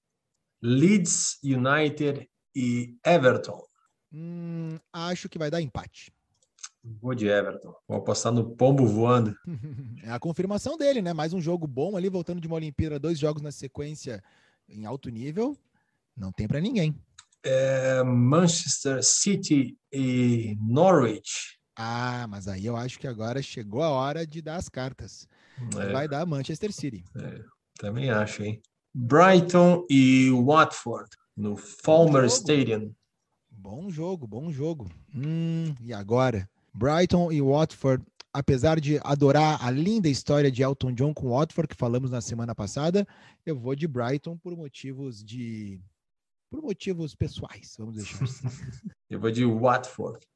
[0.63, 3.63] Leeds United e Everton.
[4.13, 6.13] Hum, acho que vai dar empate.
[6.83, 7.75] Vou de Everton.
[7.89, 9.37] Vou apostar no pombo voando.
[10.03, 11.13] é a confirmação dele, né?
[11.13, 14.23] Mais um jogo bom ali, voltando de uma Olimpíada, dois jogos na sequência
[14.69, 15.57] em alto nível.
[16.17, 16.95] Não tem para ninguém.
[17.43, 21.59] É Manchester City e Norwich.
[21.77, 25.29] Ah, mas aí eu acho que agora chegou a hora de dar as cartas.
[25.79, 25.93] É.
[25.93, 27.05] Vai dar Manchester City.
[27.17, 27.45] É,
[27.79, 28.63] também acho, hein?
[28.99, 32.95] Brighton e Watford no Falmer Stadium.
[33.51, 34.91] Bom jogo, bom jogo.
[35.15, 36.49] Hum, e agora?
[36.73, 41.77] Brighton e Watford, apesar de adorar a linda história de Elton John com Watford, que
[41.77, 43.07] falamos na semana passada,
[43.45, 45.79] eu vou de Brighton por motivos de.
[46.51, 48.49] por motivos pessoais, vamos deixar assim.
[49.11, 50.27] eu vou de Watford.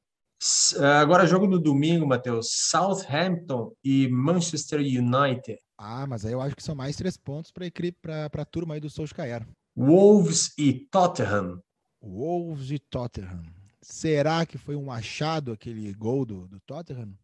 [1.00, 2.48] Agora, jogo no domingo, Matheus.
[2.68, 5.58] Southampton e Manchester United.
[5.82, 8.90] Ah, mas aí eu acho que são mais três pontos para a turma aí do
[8.90, 9.48] Solskjaer.
[9.74, 11.58] Wolves e Tottenham.
[12.02, 13.42] Wolves e Tottenham.
[13.80, 17.16] Será que foi um achado aquele gol do, do Tottenham?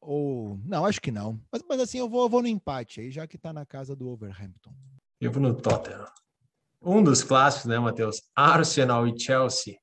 [0.00, 0.58] Ou.
[0.64, 1.40] Não, acho que não.
[1.52, 3.94] Mas, mas assim, eu vou, eu vou no empate aí, já que está na casa
[3.94, 4.74] do Overhampton.
[5.20, 6.04] Eu vou no Tottenham.
[6.82, 8.22] Um dos clássicos, né, Matheus?
[8.34, 9.78] Arsenal e Chelsea.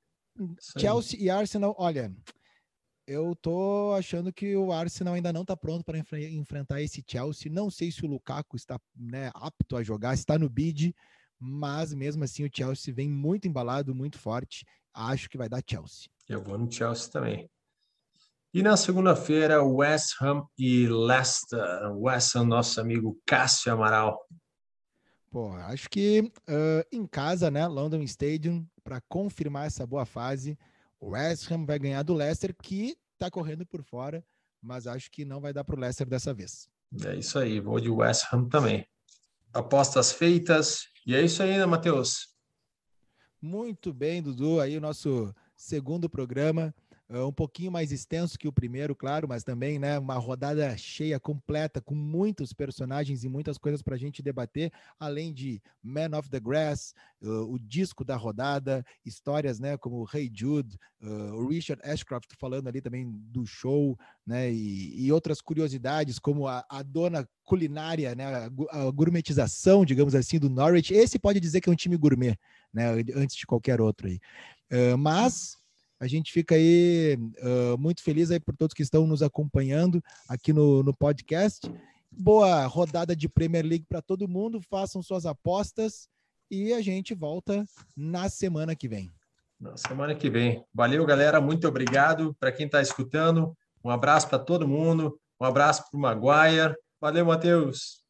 [0.77, 2.13] Chelsea e Arsenal, olha,
[3.07, 7.51] eu tô achando que o Arsenal ainda não está pronto para enfre enfrentar esse Chelsea.
[7.51, 10.93] Não sei se o Lukaku está né, apto a jogar, está no bid,
[11.39, 14.65] mas mesmo assim o Chelsea vem muito embalado, muito forte.
[14.93, 16.09] Acho que vai dar Chelsea.
[16.27, 17.49] Eu vou no Chelsea também.
[18.53, 21.59] E na segunda-feira, West Ham e Leicester.
[21.95, 24.19] West Ham, nosso amigo Cássio Amaral.
[25.29, 30.57] Pô, acho que uh, em casa, né, London Stadium, para confirmar essa boa fase,
[30.99, 34.23] o West Ham vai ganhar do Leicester, que está correndo por fora,
[34.61, 36.69] mas acho que não vai dar para o Leicester dessa vez.
[37.05, 38.87] É isso aí, vou de West Ham também.
[39.53, 40.87] Apostas feitas.
[41.05, 42.35] E é isso aí, né, Matheus?
[43.41, 44.59] Muito bem, Dudu.
[44.59, 46.73] Aí o nosso segundo programa.
[47.09, 51.17] Uh, um pouquinho mais extenso que o primeiro, claro, mas também né, uma rodada cheia,
[51.17, 56.29] completa, com muitos personagens e muitas coisas para a gente debater, além de Man of
[56.29, 61.81] the Grass, uh, o disco da rodada, histórias né, como Hey Jude, uh, o Richard
[61.81, 67.25] Ashcroft falando ali também do show, né, e, e outras curiosidades, como a, a dona
[67.45, 68.49] culinária, né, a,
[68.81, 70.93] a gourmetização, digamos assim, do Norwich.
[70.93, 72.37] Esse pode dizer que é um time gourmet,
[72.73, 74.19] né, antes de qualquer outro aí.
[74.99, 75.55] mas
[75.99, 80.53] a gente fica aí uh, muito feliz aí por todos que estão nos acompanhando aqui
[80.53, 81.71] no, no podcast.
[82.11, 84.61] Boa rodada de Premier League para todo mundo.
[84.61, 86.07] Façam suas apostas
[86.49, 89.11] e a gente volta na semana que vem.
[89.59, 90.63] Na semana que vem.
[90.73, 91.41] Valeu, galera.
[91.41, 93.57] Muito obrigado para quem está escutando.
[93.83, 95.19] Um abraço para todo mundo.
[95.41, 96.75] Um abraço para o Maguire.
[97.01, 98.06] Valeu, Matheus.